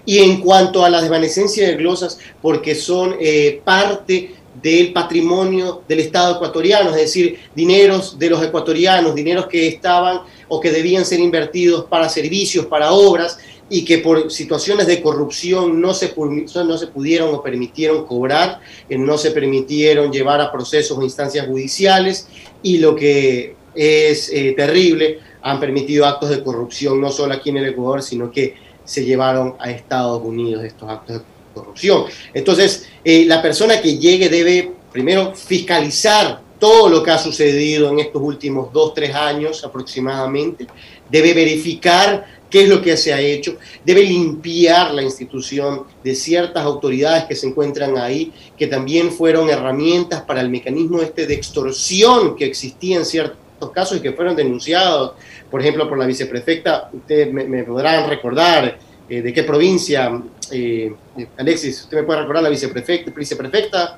Y 0.06 0.20
en 0.20 0.40
cuanto 0.40 0.86
a 0.86 0.90
la 0.90 1.02
desvanecencia 1.02 1.68
de 1.68 1.76
glosas, 1.76 2.20
porque 2.42 2.76
son 2.76 3.16
eh, 3.20 3.62
parte 3.66 4.37
del 4.62 4.94
patrimonio 4.94 5.84
del 5.88 6.00
Estado 6.00 6.36
ecuatoriano, 6.36 6.90
es 6.92 6.96
decir, 6.96 7.40
dineros 7.56 8.18
de 8.18 8.30
los 8.30 8.44
ecuatorianos, 8.44 9.14
dineros 9.14 9.48
que 9.48 9.68
estaban 9.68 10.22
o 10.48 10.60
que 10.60 10.72
debían 10.72 11.06
ser 11.06 11.20
invertidos 11.20 11.86
para 11.86 12.10
servicios, 12.10 12.66
para 12.66 12.92
obras, 12.92 13.38
y 13.70 13.84
que 13.84 13.98
por 13.98 14.32
situaciones 14.32 14.88
de 14.88 15.02
corrupción 15.02 15.82
no 15.82 15.94
se, 15.94 16.14
no 16.16 16.78
se 16.78 16.88
pudieron 16.88 17.36
o 17.36 17.44
permitieron 17.44 18.06
cobrar, 18.06 18.62
eh, 18.88 18.98
no 18.98 19.18
se 19.18 19.32
permitieron 19.32 20.12
llevar 20.12 20.40
a 20.40 20.52
procesos 20.52 20.98
o 20.98 21.04
instancias 21.04 21.46
judiciales, 21.48 22.30
y 22.64 22.78
lo 22.78 22.96
que 22.96 23.56
es 23.76 24.30
eh, 24.34 24.54
terrible, 24.56 25.20
han 25.42 25.60
permitido 25.60 26.06
actos 26.06 26.30
de 26.30 26.44
corrupción 26.44 27.00
no 27.00 27.12
solo 27.12 27.34
aquí 27.34 27.50
en 27.50 27.58
el 27.58 27.66
Ecuador, 27.68 28.02
sino 28.02 28.32
que 28.32 28.56
se 28.84 29.04
llevaron 29.04 29.56
a 29.60 29.70
Estados 29.70 30.24
Unidos 30.24 30.64
estos 30.64 30.90
actos 30.90 31.18
de 31.18 31.22
corrupción 31.22 31.37
corrupción. 31.58 32.06
Entonces, 32.34 32.88
eh, 33.04 33.26
la 33.26 33.42
persona 33.42 33.82
que 33.82 33.98
llegue 33.98 34.30
debe 34.30 34.72
primero 34.92 35.34
fiscalizar 35.36 36.42
todo 36.60 36.90
lo 36.90 37.04
que 37.04 37.12
ha 37.12 37.18
sucedido 37.18 37.90
en 37.90 38.00
estos 38.00 38.22
últimos 38.22 38.74
dos, 38.74 38.94
tres 38.94 39.14
años 39.14 39.64
aproximadamente, 39.64 40.68
debe 41.10 41.34
verificar 41.34 42.26
qué 42.50 42.64
es 42.64 42.70
lo 42.70 42.82
que 42.82 42.98
se 42.98 43.14
ha 43.14 43.20
hecho, 43.20 43.58
debe 43.86 44.04
limpiar 44.04 44.94
la 44.94 45.04
institución 45.04 45.84
de 46.04 46.16
ciertas 46.16 46.64
autoridades 46.64 47.26
que 47.26 47.36
se 47.36 47.48
encuentran 47.48 47.98
ahí, 47.98 48.32
que 48.58 48.68
también 48.68 49.12
fueron 49.12 49.50
herramientas 49.50 50.22
para 50.22 50.42
el 50.42 50.50
mecanismo 50.50 51.02
este 51.02 51.28
de 51.28 51.34
extorsión 51.34 52.36
que 52.36 52.46
existía 52.46 52.98
en 52.98 53.06
ciertos 53.06 53.72
casos 53.72 53.98
y 53.98 54.02
que 54.02 54.14
fueron 54.14 54.36
denunciados, 54.36 55.14
por 55.52 55.62
ejemplo, 55.62 55.88
por 55.90 55.98
la 55.98 56.06
viceprefecta, 56.06 56.90
ustedes 56.94 57.32
me 57.32 57.64
podrán 57.64 58.10
recordar, 58.10 58.80
eh, 59.10 59.22
de 59.22 59.34
qué 59.34 59.44
provincia, 59.44 60.22
eh, 60.52 60.94
Alexis, 61.38 61.84
usted 61.84 61.98
me 61.98 62.04
puede 62.04 62.22
recordar 62.22 62.44
la 62.44 62.50
viceprefecta, 62.50 63.12
viceprefecta 63.12 63.98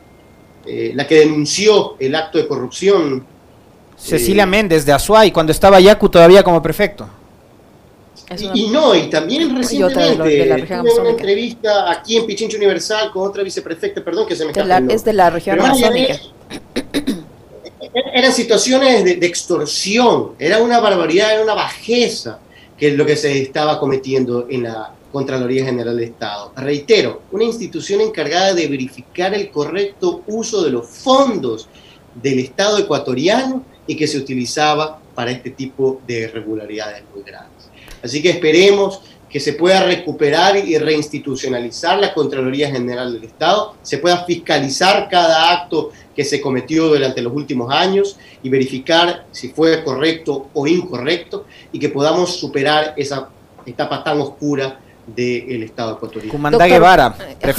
eh, 0.66 0.92
la 0.94 1.08
que 1.08 1.20
denunció 1.20 1.96
el 2.00 2.16
acto 2.16 2.38
de 2.38 2.48
corrupción. 2.48 3.26
Cecilia 3.98 4.46
Méndez 4.46 4.86
de 4.86 4.94
Azuay, 4.94 5.32
cuando 5.32 5.52
estaba 5.52 5.80
Yacu 5.80 6.10
todavía 6.10 6.44
como 6.44 6.62
prefecto. 6.62 7.08
Y, 8.54 8.68
no, 8.68 8.94
y 8.94 9.10
también 9.10 9.56
recientemente 9.56 10.66
tuve 10.68 11.00
una 11.02 11.10
entrevista 11.10 11.92
aquí 11.92 12.18
en 12.18 12.28
Pichincho 12.28 12.58
Universal 12.58 13.12
con 13.12 13.28
otra 13.28 13.42
viceprefecta, 13.42 14.04
perdón 14.04 14.28
que 14.28 14.36
se 14.36 14.46
me 14.46 14.52
está 14.52 14.78
Es 14.88 15.04
de 15.04 15.14
la 15.14 15.32
región 15.32 15.60
amazónica. 15.60 16.20
Eran 18.14 18.32
situaciones 18.32 19.04
de, 19.04 19.16
de, 19.16 19.26
extorsión, 19.26 20.34
era 20.38 20.60
una 20.60 20.80
barbaridad, 20.80 21.34
era 21.34 21.42
una 21.42 21.56
bajeza 21.56 22.40
que 22.78 22.90
es 22.90 22.94
lo 22.94 23.04
que 23.04 23.16
se 23.16 23.42
estaba 23.42 23.80
cometiendo 23.80 24.46
en 24.48 24.64
la 24.64 24.94
Contraloría 25.12 25.66
General 25.66 25.98
de 25.98 26.06
Estado. 26.06 26.54
Reitero, 26.56 27.24
una 27.32 27.44
institución 27.44 28.02
encargada 28.02 28.54
de 28.54 28.68
verificar 28.68 29.34
el 29.34 29.50
correcto 29.50 30.24
uso 30.28 30.64
de 30.64 30.72
los 30.72 30.88
fondos 30.88 31.68
del 32.22 32.40
Estado 32.40 32.78
ecuatoriano 32.78 33.64
y 33.88 33.96
que 33.96 34.08
se 34.08 34.18
utilizaba 34.18 35.00
para 35.16 35.32
este 35.32 35.52
tipo 35.52 36.02
de 36.06 36.22
irregularidades 36.22 37.04
muy 37.14 37.24
graves. 37.24 37.70
Así 38.04 38.22
que 38.22 38.30
esperemos 38.30 39.02
que 39.30 39.40
se 39.40 39.54
pueda 39.54 39.84
recuperar 39.84 40.58
y 40.58 40.78
reinstitucionalizar 40.78 42.00
la 42.00 42.14
Contraloría 42.14 42.72
General 42.72 43.14
del 43.14 43.24
Estado, 43.24 43.76
se 43.84 44.00
pueda 44.00 44.26
fiscalizar 44.26 45.08
cada 45.10 45.52
acto 45.52 45.92
que 46.16 46.26
se 46.26 46.42
cometió 46.42 46.88
durante 46.88 47.22
los 47.22 47.34
últimos 47.34 47.72
años 47.72 48.18
y 48.42 48.50
verificar 48.50 49.28
si 49.32 49.50
fue 49.50 49.84
correcto 49.84 50.48
o 50.54 50.66
incorrecto 50.66 51.46
y 51.72 51.80
que 51.80 51.90
podamos 51.90 52.36
superar 52.38 52.94
esa 52.98 53.30
etapa 53.66 54.04
tan 54.04 54.20
oscura 54.20 54.80
del 55.16 55.64
Estado 55.64 55.94
ecuatoriano. 55.94 56.32
Comandá 56.32 56.66
Guevara, 56.68 57.16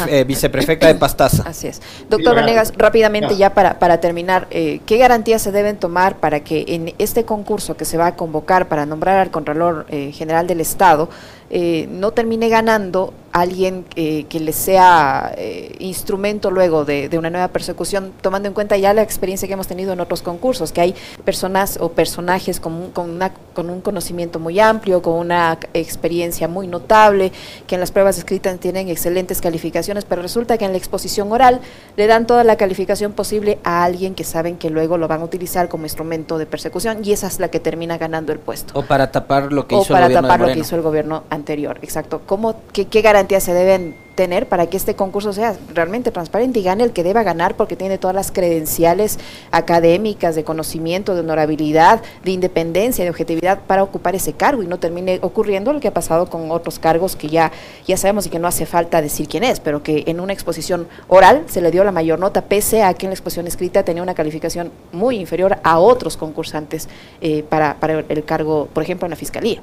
eh, 0.09 0.25
viceprefecta 0.25 0.87
de 0.87 0.95
Pastaza. 0.95 1.43
Así 1.47 1.69
es. 1.69 1.81
Doctor 2.09 2.35
Vanegas, 2.35 2.73
rápidamente 2.77 3.37
ya 3.37 3.55
para, 3.55 3.79
para 3.79 4.01
terminar, 4.01 4.47
eh, 4.51 4.81
¿qué 4.87 4.97
garantías 4.99 5.43
se 5.43 5.53
deben 5.53 5.77
tomar 5.77 6.17
para 6.17 6.41
que 6.41 6.65
en 6.69 6.95
este 6.99 7.25
concurso 7.25 7.77
que 7.77 7.85
se 7.85 7.97
va 7.97 8.09
a 8.09 8.17
convocar 8.17 8.69
para 8.69 8.87
nombrar 8.87 9.19
al 9.19 9.31
Contralor 9.31 9.87
eh, 9.89 10.13
General 10.13 10.47
del 10.47 10.61
Estado, 10.61 11.09
eh, 11.51 11.89
no 11.91 12.13
termine 12.13 12.49
ganando 12.49 13.13
alguien 13.33 13.85
eh, 13.95 14.25
que 14.29 14.41
le 14.41 14.53
sea 14.53 15.35
eh, 15.37 15.77
instrumento 15.79 16.51
luego 16.51 16.85
de, 16.85 17.09
una 17.17 17.31
nueva 17.31 17.49
persecución, 17.49 18.13
tomando 18.21 18.49
en 18.49 18.55
cuenta 18.55 18.77
ya 18.77 18.93
la 18.93 19.03
experiencia 19.03 19.47
que 19.47 19.55
hemos 19.55 19.69
tenido 19.69 19.93
en 19.93 20.01
otros 20.01 20.23
concursos, 20.23 20.73
que 20.73 20.81
hay 20.81 20.95
personas 21.25 21.79
o 21.81 21.91
personajes 21.93 22.59
con, 22.59 22.91
con, 22.91 23.21
con 23.53 23.71
un 23.71 23.81
conocimiento 23.81 24.39
muy 24.39 24.59
amplio, 24.59 25.03
con 25.03 25.15
una 25.15 25.59
experiencia 25.75 26.49
muy 26.49 26.67
notable, 26.67 27.33
que 27.67 27.77
en 27.77 27.81
las 27.81 27.93
pruebas 27.93 28.19
escritas 28.19 28.59
tienen 28.59 28.89
excelentes 28.89 29.41
calificaciones, 29.41 30.05
pero 30.05 30.23
resulta 30.23 30.59
que 30.59 30.65
en 30.65 30.73
la 30.73 30.79
exposición 30.79 31.31
oral 31.31 31.61
le 31.97 32.07
dan 32.07 32.27
toda 32.27 32.43
la 32.43 32.57
calificación 32.57 33.13
posible 33.13 33.59
a 33.63 33.85
alguien 33.85 34.15
que 34.15 34.25
saben 34.25 34.57
que 34.57 34.71
luego 34.71 34.99
lo 34.99 35.07
van 35.07 35.21
a 35.21 35.25
utilizar 35.25 35.69
como 35.69 35.85
instrumento 35.85 36.39
de 36.39 36.47
persecución 36.47 37.05
y 37.05 37.13
esa 37.13 37.29
es 37.29 37.39
la 37.39 37.49
que 37.49 37.61
termina 37.61 37.97
ganando 37.99 38.33
el 38.33 38.41
puesto. 38.41 38.79
O 38.79 38.83
para 38.83 39.13
tapar 39.13 39.53
lo 39.53 39.67
que 39.67 39.77
hizo 39.77 39.97
el 39.97 40.15
lo 40.15 40.47
que 40.47 40.59
hizo 40.59 40.75
el 40.75 40.83
gobierno 40.83 41.25
anterior, 41.31 41.40
exacto. 41.83 42.23
¿Cómo, 42.27 42.57
qué, 42.73 42.87
qué 42.87 43.03
garantías 43.03 43.43
se 43.43 43.55
deben 43.55 43.95
tener 44.21 44.47
para 44.47 44.67
que 44.67 44.77
este 44.77 44.95
concurso 44.95 45.33
sea 45.33 45.57
realmente 45.73 46.11
transparente 46.11 46.61
y 46.61 46.63
gane 46.63 46.85
el 46.85 46.93
que 46.93 47.03
deba 47.03 47.23
ganar 47.23 47.55
porque 47.57 47.75
tiene 47.75 47.97
todas 47.97 48.15
las 48.15 48.31
credenciales 48.31 49.19
académicas, 49.51 50.35
de 50.35 50.45
conocimiento, 50.45 51.15
de 51.15 51.21
honorabilidad, 51.21 52.03
de 52.23 52.31
independencia, 52.33 53.03
de 53.03 53.09
objetividad 53.09 53.61
para 53.67 53.83
ocupar 53.83 54.15
ese 54.15 54.35
cargo 54.35 54.63
y 54.63 54.67
no 54.67 54.79
termine 54.79 55.21
ocurriendo 55.23 55.73
lo 55.73 55.81
que 55.81 55.89
ha 55.89 55.95
pasado 55.95 56.29
con 56.29 56.51
otros 56.51 56.79
cargos 56.79 57.17
que 57.17 57.29
ya, 57.29 57.51
ya 57.87 57.97
sabemos 57.97 58.27
y 58.27 58.29
que 58.29 58.39
no 58.39 58.47
hace 58.47 58.67
falta 58.67 59.01
decir 59.01 59.27
quién 59.27 59.43
es, 59.43 59.59
pero 59.59 59.83
que 59.83 60.05
en 60.07 60.21
una 60.21 60.35
exposición 60.35 60.87
oral 61.09 61.45
se 61.47 61.63
le 61.63 61.71
dio 61.71 61.83
la 61.83 61.93
mayor 61.93 62.19
nota, 62.19 62.43
pese 62.43 62.83
a 62.83 62.93
que 62.93 63.07
en 63.07 63.11
la 63.11 63.15
exposición 63.15 63.47
escrita 63.47 63.85
tenía 63.85 64.03
una 64.03 64.15
calificación 64.15 64.71
muy 64.93 65.17
inferior 65.17 65.57
a 65.63 65.79
otros 65.79 66.19
concursantes 66.19 66.91
eh, 67.23 67.43
para, 67.49 67.81
para 67.81 68.01
el 68.07 68.25
cargo, 68.25 68.69
por 68.71 68.83
ejemplo, 68.83 69.07
en 69.07 69.11
la 69.11 69.17
Fiscalía. 69.17 69.63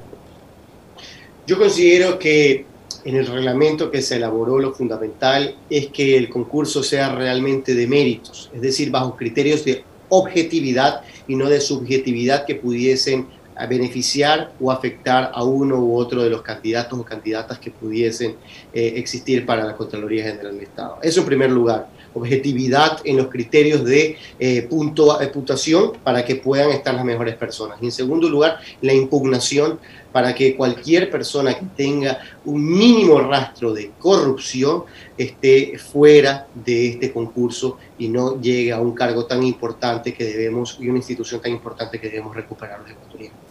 Yo 1.47 1.57
considero 1.57 2.19
que 2.19 2.65
en 3.05 3.15
el 3.15 3.25
reglamento 3.25 3.89
que 3.89 4.01
se 4.01 4.17
elaboró 4.17 4.59
lo 4.59 4.73
fundamental 4.73 5.55
es 5.69 5.87
que 5.87 6.17
el 6.17 6.27
concurso 6.27 6.83
sea 6.83 7.15
realmente 7.15 7.73
de 7.73 7.87
méritos, 7.87 8.51
es 8.53 8.61
decir, 8.61 8.91
bajo 8.91 9.15
criterios 9.15 9.63
de 9.63 9.81
objetividad 10.09 11.03
y 11.25 11.37
no 11.37 11.47
de 11.47 11.61
subjetividad 11.61 12.45
que 12.45 12.55
pudiesen 12.55 13.27
beneficiar 13.69 14.51
o 14.59 14.71
afectar 14.71 15.31
a 15.33 15.43
uno 15.45 15.79
u 15.79 15.95
otro 15.95 16.21
de 16.21 16.29
los 16.29 16.41
candidatos 16.41 16.99
o 16.99 17.05
candidatas 17.05 17.57
que 17.59 17.71
pudiesen 17.71 18.35
eh, 18.73 18.93
existir 18.97 19.45
para 19.45 19.63
la 19.63 19.75
Contraloría 19.75 20.25
General 20.25 20.53
del 20.53 20.63
Estado. 20.63 20.99
Eso 21.01 21.21
en 21.21 21.25
primer 21.27 21.49
lugar, 21.49 21.87
objetividad 22.13 22.99
en 23.03 23.17
los 23.17 23.27
criterios 23.27 23.83
de 23.83 24.17
eh, 24.39 24.61
punto, 24.63 25.17
de 25.17 25.27
puntuación 25.27 25.93
para 26.03 26.23
que 26.25 26.35
puedan 26.35 26.71
estar 26.71 26.93
las 26.93 27.05
mejores 27.05 27.35
personas. 27.35 27.77
Y 27.81 27.85
en 27.85 27.91
segundo 27.91 28.29
lugar, 28.29 28.59
la 28.81 28.93
impugnación 28.93 29.79
para 30.11 30.33
que 30.33 30.55
cualquier 30.55 31.11
persona 31.11 31.53
que 31.53 31.65
tenga 31.75 32.19
un 32.45 32.65
mínimo 32.65 33.19
rastro 33.19 33.73
de 33.73 33.91
corrupción 33.99 34.83
esté 35.17 35.77
fuera 35.77 36.47
de 36.55 36.87
este 36.87 37.11
concurso 37.11 37.77
y 37.99 38.07
no 38.07 38.41
llegue 38.41 38.71
a 38.71 38.79
un 38.79 38.93
cargo 38.93 39.25
tan 39.25 39.43
importante 39.43 40.13
que 40.13 40.23
debemos 40.23 40.77
y 40.79 40.89
una 40.89 40.97
institución 40.97 41.41
tan 41.41 41.51
importante 41.51 41.99
que 41.99 42.09
debemos 42.09 42.35
recuperar 42.35 42.79
los 42.79 42.91
ecuatorianos. 42.91 43.46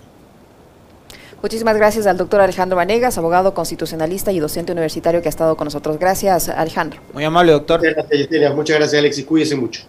Muchísimas 1.42 1.76
gracias 1.76 2.06
al 2.06 2.16
doctor 2.16 2.40
Alejandro 2.40 2.76
Vanegas, 2.76 3.18
abogado 3.18 3.54
constitucionalista 3.54 4.32
y 4.32 4.40
docente 4.40 4.72
universitario 4.72 5.22
que 5.22 5.28
ha 5.28 5.30
estado 5.30 5.56
con 5.56 5.66
nosotros. 5.66 5.98
Gracias, 5.98 6.48
Alejandro. 6.48 7.00
Muy 7.12 7.24
amable, 7.24 7.52
doctor. 7.52 7.80
Muchas 7.80 7.94
gracias, 8.08 8.54
Muchas 8.54 8.76
gracias, 8.78 8.98
Alexis. 8.98 9.24
Cuídese 9.24 9.56
mucho. 9.56 9.82